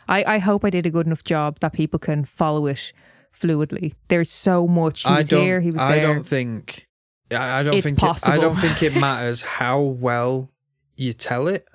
I, 0.09 0.35
I 0.35 0.39
hope 0.39 0.65
I 0.65 0.69
did 0.69 0.85
a 0.85 0.89
good 0.89 1.05
enough 1.05 1.23
job 1.23 1.61
that 1.61 1.71
people 1.71 1.97
can 1.97 2.25
follow 2.25 2.65
it 2.67 2.91
fluidly. 3.33 3.93
There's 4.09 4.29
so 4.29 4.67
much. 4.67 5.03
He 5.03 5.09
I 5.09 5.19
was 5.19 5.29
don't. 5.29 5.41
here. 5.41 5.61
He 5.61 5.71
was 5.71 5.79
I 5.79 5.95
there. 5.95 6.07
don't 6.13 6.25
think. 6.25 6.84
I, 7.31 7.59
I 7.59 7.63
don't 7.63 7.75
It's 7.75 7.87
think. 7.87 8.01
It, 8.01 8.27
I 8.29 8.37
don't 8.37 8.55
think 8.55 8.83
it 8.83 8.95
matters 8.99 9.41
how 9.41 9.79
well 9.81 10.51
you 10.95 11.13
tell 11.13 11.47
it. 11.47 11.67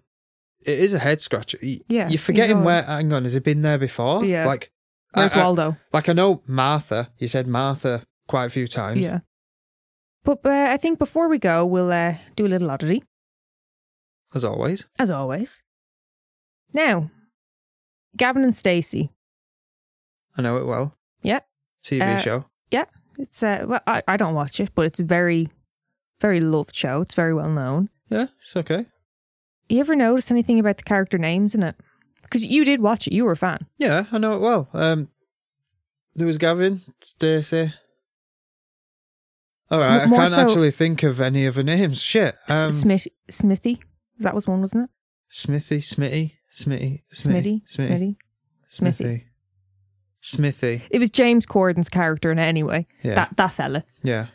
It 0.63 0.79
is 0.79 0.93
a 0.93 0.99
head 0.99 1.21
scratcher. 1.21 1.59
You, 1.63 1.81
Yeah, 1.89 2.09
You're 2.09 2.19
forgetting 2.19 2.59
all- 2.59 2.65
where. 2.65 2.83
Hang 2.83 3.13
on, 3.13 3.25
has 3.25 3.35
it 3.35 3.43
been 3.45 3.63
there 3.63 3.79
before? 3.79 4.25
Yeah. 4.25 4.47
Like 4.47 4.71
Where's 5.15 5.33
I- 5.33 5.41
I- 5.41 5.45
Waldo? 5.45 5.77
Like 5.93 6.09
I 6.09 6.13
know 6.13 6.43
Martha. 6.47 7.11
You 7.19 7.29
said 7.29 7.47
Martha 7.47 8.05
quite 8.29 8.45
a 8.45 8.51
few 8.51 8.67
times. 8.69 9.01
Yeah. 9.01 9.21
But 10.23 10.45
uh, 10.45 10.51
I 10.71 10.77
think 10.77 10.99
before 10.99 11.29
we 11.29 11.39
go, 11.39 11.65
we'll 11.65 11.91
uh, 11.91 12.15
do 12.37 12.45
a 12.47 12.49
little 12.49 12.71
oddity, 12.71 13.03
As 14.35 14.45
always. 14.45 14.87
as 14.99 15.11
always. 15.11 15.63
Now, 16.75 17.11
Gavin 18.17 18.45
and 18.45 18.55
Stacey. 18.55 19.11
I 20.37 20.43
know 20.43 20.59
it 20.59 20.67
well. 20.67 20.95
Yeah. 21.23 21.41
TV 21.83 22.03
Uh, 22.03 22.19
show. 22.21 22.45
Yeah, 22.71 22.85
it's 23.19 23.43
uh, 23.43 23.65
well, 23.69 23.81
I, 23.87 24.03
I 24.09 24.17
don't 24.17 24.35
watch 24.35 24.61
it, 24.61 24.75
but 24.75 24.87
it's 24.87 25.01
a 25.01 25.05
very, 25.05 25.49
very 26.21 26.41
loved 26.41 26.75
show. 26.75 27.01
It's 27.01 27.15
very 27.15 27.35
well 27.35 27.51
known. 27.51 27.89
Yeah, 28.09 28.27
it's 28.41 28.57
okay. 28.57 28.87
You 29.69 29.81
ever 29.81 29.95
notice 29.95 30.31
anything 30.31 30.59
about 30.59 30.79
the 30.79 30.83
character 30.83 31.17
names 31.19 31.55
in 31.55 31.63
it? 31.63 31.77
Because 32.23 32.45
you 32.45 32.65
did 32.65 32.81
watch 32.81 33.07
it, 33.07 33.13
you 33.13 33.25
were 33.25 33.33
a 33.33 33.37
fan. 33.37 33.61
Yeah, 33.79 34.05
I 34.13 34.19
know 34.19 34.35
it 34.35 34.41
well. 34.41 34.69
Um, 34.73 35.09
there 36.15 36.27
was 36.27 36.39
Gavin, 36.39 36.83
Stacey. 37.01 37.73
All 39.71 39.79
right, 39.79 40.03
M- 40.03 40.13
I 40.13 40.17
can't 40.17 40.31
so- 40.31 40.41
actually 40.43 40.71
think 40.73 41.03
of 41.03 41.21
any 41.21 41.47
of 41.47 41.55
the 41.55 41.63
names. 41.65 42.03
Shit. 42.03 42.35
Um, 42.49 42.71
Smith, 42.73 43.07
Smithy, 43.29 43.81
that 44.19 44.35
was 44.35 44.47
one, 44.49 44.61
wasn't 44.61 44.85
it? 44.85 44.91
Smithy, 45.29 45.79
Smitty, 45.79 46.33
Smitty, 46.53 47.03
Smitty, 47.15 47.63
Smitty, 47.67 47.67
Smitty. 47.69 48.17
Smithy, 48.69 49.25
Smithy. 50.21 50.83
It 50.91 50.99
was 50.99 51.11
James 51.11 51.47
Corden's 51.47 51.89
character 51.89 52.31
in 52.31 52.39
it 52.39 52.45
anyway. 52.47 52.87
Yeah, 53.03 53.15
That 53.15 53.37
that 53.37 53.53
fella. 53.53 53.85
yeah, 54.03 54.27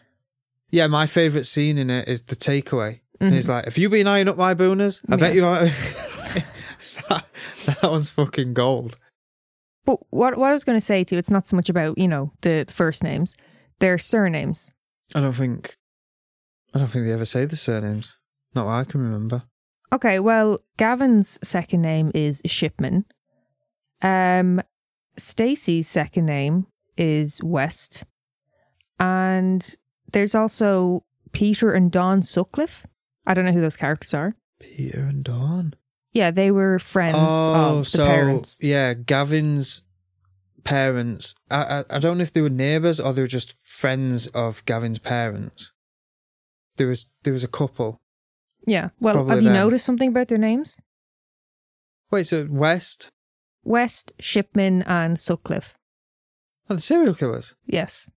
yeah. 0.72 0.88
My 0.88 1.06
favorite 1.08 1.46
scene 1.46 1.78
in 1.78 1.90
it 1.90 2.08
is 2.08 2.24
the 2.24 2.36
takeaway. 2.36 3.02
Mhm. 3.22 3.34
he's 3.34 3.48
like, 3.48 3.66
"Have 3.66 3.78
you 3.78 3.90
been 3.90 4.08
eyeing 4.08 4.28
up 4.28 4.38
my 4.38 4.54
booners? 4.54 5.02
I 5.10 5.16
bet 5.16 5.36
you 5.36 5.46
are." 5.46 5.66
that, 7.10 7.26
that 7.82 7.92
was 7.92 8.10
fucking 8.10 8.54
gold. 8.54 8.98
But 9.86 10.00
what 10.10 10.38
what 10.38 10.50
I 10.50 10.54
was 10.54 10.64
going 10.64 10.78
to 10.78 10.86
say 10.86 11.04
to 11.04 11.16
you, 11.16 11.20
it's 11.20 11.30
not 11.32 11.46
so 11.46 11.56
much 11.56 11.70
about 11.70 11.98
you 11.98 12.08
know 12.08 12.32
the, 12.42 12.64
the 12.66 12.74
first 12.74 13.04
names, 13.04 13.36
their 13.80 13.98
surnames. 13.98 14.72
I 15.14 15.20
don't 15.22 15.34
think, 15.34 15.78
I 16.74 16.80
don't 16.80 16.88
think 16.88 17.06
they 17.06 17.14
ever 17.14 17.26
say 17.26 17.46
the 17.46 17.56
surnames. 17.56 18.18
Not 18.56 18.66
what 18.66 18.72
I 18.74 18.84
can 18.86 19.02
remember. 19.02 19.44
Okay, 19.94 20.20
well, 20.20 20.58
Gavin's 20.78 21.38
second 21.48 21.84
name 21.84 22.12
is 22.16 22.42
Shipman. 22.46 23.06
Um, 24.02 24.62
Stacey's 25.18 25.88
second 25.88 26.26
name 26.26 26.68
is 26.98 27.42
West, 27.44 28.06
and 29.00 29.76
there's 30.12 30.36
also 30.36 31.04
Peter 31.32 31.74
and 31.74 31.92
Dawn 31.92 32.22
Sutcliffe. 32.22 32.86
I 33.26 33.34
don't 33.34 33.46
know 33.46 33.52
who 33.52 33.62
those 33.62 33.78
characters 33.78 34.14
are. 34.14 34.36
Peter 34.60 35.02
and 35.02 35.24
Dawn. 35.24 35.76
Yeah, 36.14 36.32
they 36.32 36.52
were 36.52 36.80
friends 36.80 37.18
oh, 37.20 37.80
of 37.80 37.86
the 37.86 37.90
so 37.98 38.06
parents. 38.06 38.60
yeah, 38.62 38.94
Gavin's 38.94 39.84
parents. 40.64 41.36
I, 41.52 41.84
I 41.90 41.96
I 41.98 42.00
don't 42.00 42.18
know 42.18 42.24
if 42.24 42.32
they 42.32 42.42
were 42.42 42.50
neighbours 42.50 43.00
or 43.00 43.12
they 43.14 43.22
were 43.22 43.28
just 43.28 43.54
friends 43.62 44.28
of 44.28 44.64
Gavin's 44.66 45.00
parents. 45.00 45.74
There 46.78 46.88
was 46.88 47.08
there 47.24 47.34
was 47.34 47.44
a 47.44 47.50
couple. 47.50 48.00
Yeah. 48.66 48.90
Well, 49.00 49.16
Probably 49.16 49.36
have 49.36 49.44
you 49.44 49.50
them. 49.50 49.58
noticed 49.58 49.86
something 49.86 50.10
about 50.10 50.28
their 50.28 50.38
names? 50.38 50.78
Wait, 52.12 52.28
so 52.28 52.48
West? 52.50 53.10
West, 53.66 54.14
Shipman, 54.20 54.84
and 54.84 55.20
Sutcliffe. 55.20 55.74
Oh, 56.70 56.76
the 56.76 56.82
serial 56.82 57.14
killers. 57.14 57.56
Yes. 57.66 58.10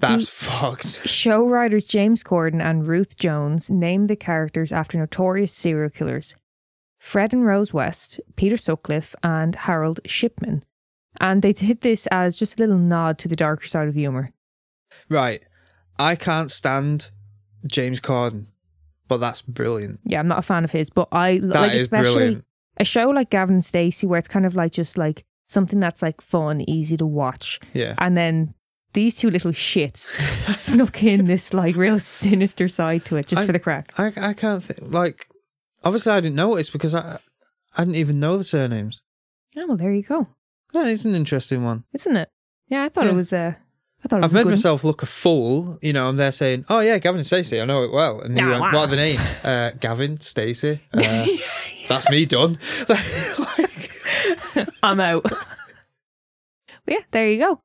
That's 0.00 0.24
The- 0.24 0.30
fucked. 0.30 1.08
Show 1.08 1.46
writers 1.46 1.84
James 1.84 2.22
Corden 2.22 2.62
and 2.62 2.86
Ruth 2.86 3.16
Jones 3.16 3.70
named 3.70 4.08
the 4.08 4.16
characters 4.16 4.72
after 4.72 4.98
notorious 4.98 5.52
serial 5.52 5.90
killers 5.90 6.34
Fred 6.98 7.32
and 7.32 7.44
Rose 7.44 7.72
West, 7.74 8.20
Peter 8.36 8.56
Sutcliffe, 8.56 9.14
and 9.24 9.56
Harold 9.56 9.98
Shipman. 10.06 10.64
And 11.20 11.42
they 11.42 11.52
did 11.52 11.80
this 11.80 12.06
as 12.12 12.36
just 12.36 12.58
a 12.58 12.62
little 12.62 12.78
nod 12.78 13.18
to 13.18 13.28
the 13.28 13.34
darker 13.36 13.66
side 13.66 13.88
of 13.88 13.94
humour. 13.94 14.30
Right. 15.08 15.42
I 15.98 16.14
can't 16.14 16.50
stand 16.50 17.10
James 17.66 17.98
Corden, 18.00 18.46
but 19.08 19.18
that's 19.18 19.42
brilliant. 19.42 19.98
Yeah, 20.04 20.20
I'm 20.20 20.28
not 20.28 20.38
a 20.38 20.42
fan 20.42 20.62
of 20.64 20.70
his, 20.70 20.90
but 20.90 21.08
I 21.12 21.38
That 21.38 21.48
like 21.48 21.72
is 21.74 21.82
especially 21.82 22.12
brilliant. 22.14 22.44
A 22.78 22.84
show 22.84 23.10
like 23.10 23.30
Gavin 23.30 23.56
and 23.56 23.64
Stacey 23.64 24.06
where 24.06 24.18
it's 24.18 24.28
kind 24.28 24.46
of 24.46 24.54
like 24.54 24.72
just 24.72 24.96
like 24.98 25.24
something 25.46 25.80
that's 25.80 26.02
like 26.02 26.20
fun, 26.20 26.62
easy 26.68 26.96
to 26.96 27.06
watch. 27.06 27.60
Yeah. 27.74 27.94
And 27.98 28.16
then 28.16 28.54
these 28.94 29.16
two 29.16 29.30
little 29.30 29.52
shits 29.52 30.14
snuck 30.56 31.02
in 31.02 31.26
this 31.26 31.52
like 31.54 31.76
real 31.76 31.98
sinister 31.98 32.68
side 32.68 33.04
to 33.06 33.16
it 33.16 33.26
just 33.26 33.42
I- 33.42 33.46
for 33.46 33.52
the 33.52 33.58
crack. 33.58 33.92
I 33.98 34.12
I 34.16 34.32
can't 34.34 34.62
think 34.64 34.92
like 34.92 35.26
obviously 35.84 36.12
I 36.12 36.20
didn't 36.20 36.36
notice 36.36 36.70
because 36.70 36.94
I 36.94 37.18
I 37.76 37.84
didn't 37.84 37.96
even 37.96 38.20
know 38.20 38.36
the 38.38 38.44
surnames. 38.44 39.02
Oh, 39.56 39.66
well, 39.66 39.76
there 39.76 39.92
you 39.92 40.02
go. 40.02 40.28
That 40.72 40.86
is 40.86 41.04
an 41.04 41.14
interesting 41.14 41.62
one. 41.64 41.84
Isn't 41.92 42.16
it? 42.16 42.30
Yeah, 42.68 42.84
I 42.84 42.88
thought 42.88 43.04
Yeah. 43.04 43.10
it 43.10 43.14
was. 43.16 43.32
Uh, 43.32 43.54
I 44.04 44.08
thought 44.08 44.16
it 44.16 44.22
was 44.22 44.24
I've 44.24 44.32
a 44.32 44.34
made 44.34 44.42
good. 44.44 44.50
myself 44.50 44.82
look 44.84 45.02
a 45.02 45.06
fool. 45.06 45.78
You 45.80 45.92
know, 45.92 46.08
I'm 46.08 46.16
there 46.16 46.32
saying, 46.32 46.64
"Oh 46.68 46.80
yeah, 46.80 46.98
Gavin 46.98 47.18
and 47.20 47.26
Stacey, 47.26 47.60
I 47.60 47.64
know 47.64 47.84
it 47.84 47.92
well." 47.92 48.20
And 48.20 48.36
you 48.38 48.48
went, 48.48 48.60
wow. 48.60 48.72
"What 48.72 48.80
are 48.80 48.86
the 48.88 48.96
names?" 48.96 49.38
Uh, 49.44 49.70
Gavin, 49.80 50.18
Stacey. 50.20 50.80
Uh, 50.94 51.26
that's 51.88 52.10
me 52.10 52.24
done. 52.26 52.58
Like, 52.88 53.90
I'm 54.82 55.00
out. 55.00 55.22
But 55.24 55.38
yeah, 56.86 56.98
there 57.12 57.30
you 57.30 57.38
go. 57.38 57.60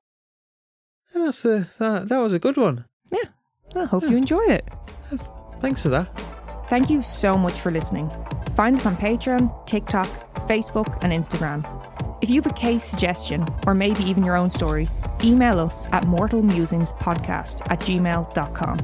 that's 1.14 1.44
a, 1.46 1.68
that, 1.80 2.08
that 2.10 2.20
was 2.20 2.34
a 2.34 2.40
good 2.40 2.56
one. 2.58 2.86
Yeah, 3.12 3.30
I 3.76 3.86
hope 3.86 4.04
you 4.04 4.16
enjoyed 4.18 4.50
it. 4.52 4.70
Thanks 5.60 5.82
for 5.82 5.90
that. 5.90 6.08
Thank 6.68 6.90
you 6.90 7.02
so 7.02 7.34
much 7.36 7.54
for 7.54 7.72
listening. 7.72 8.12
Find 8.58 8.76
us 8.76 8.88
on 8.88 8.98
Patreon, 8.98 9.68
TikTok, 9.68 10.08
Facebook, 10.48 10.98
and 11.04 11.14
Instagram. 11.14 11.64
If 12.24 12.30
you 12.32 12.42
have 12.42 12.52
a 12.52 12.56
case 12.56 12.84
suggestion, 12.84 13.46
or 13.68 13.76
maybe 13.76 14.02
even 14.04 14.24
your 14.24 14.36
own 14.36 14.50
story, 14.50 14.88
email 15.24 15.60
us 15.60 15.88
at 15.92 16.06
mortalmusingspodcast 16.06 17.72
at 17.72 17.80
gmail.com. 17.82 18.78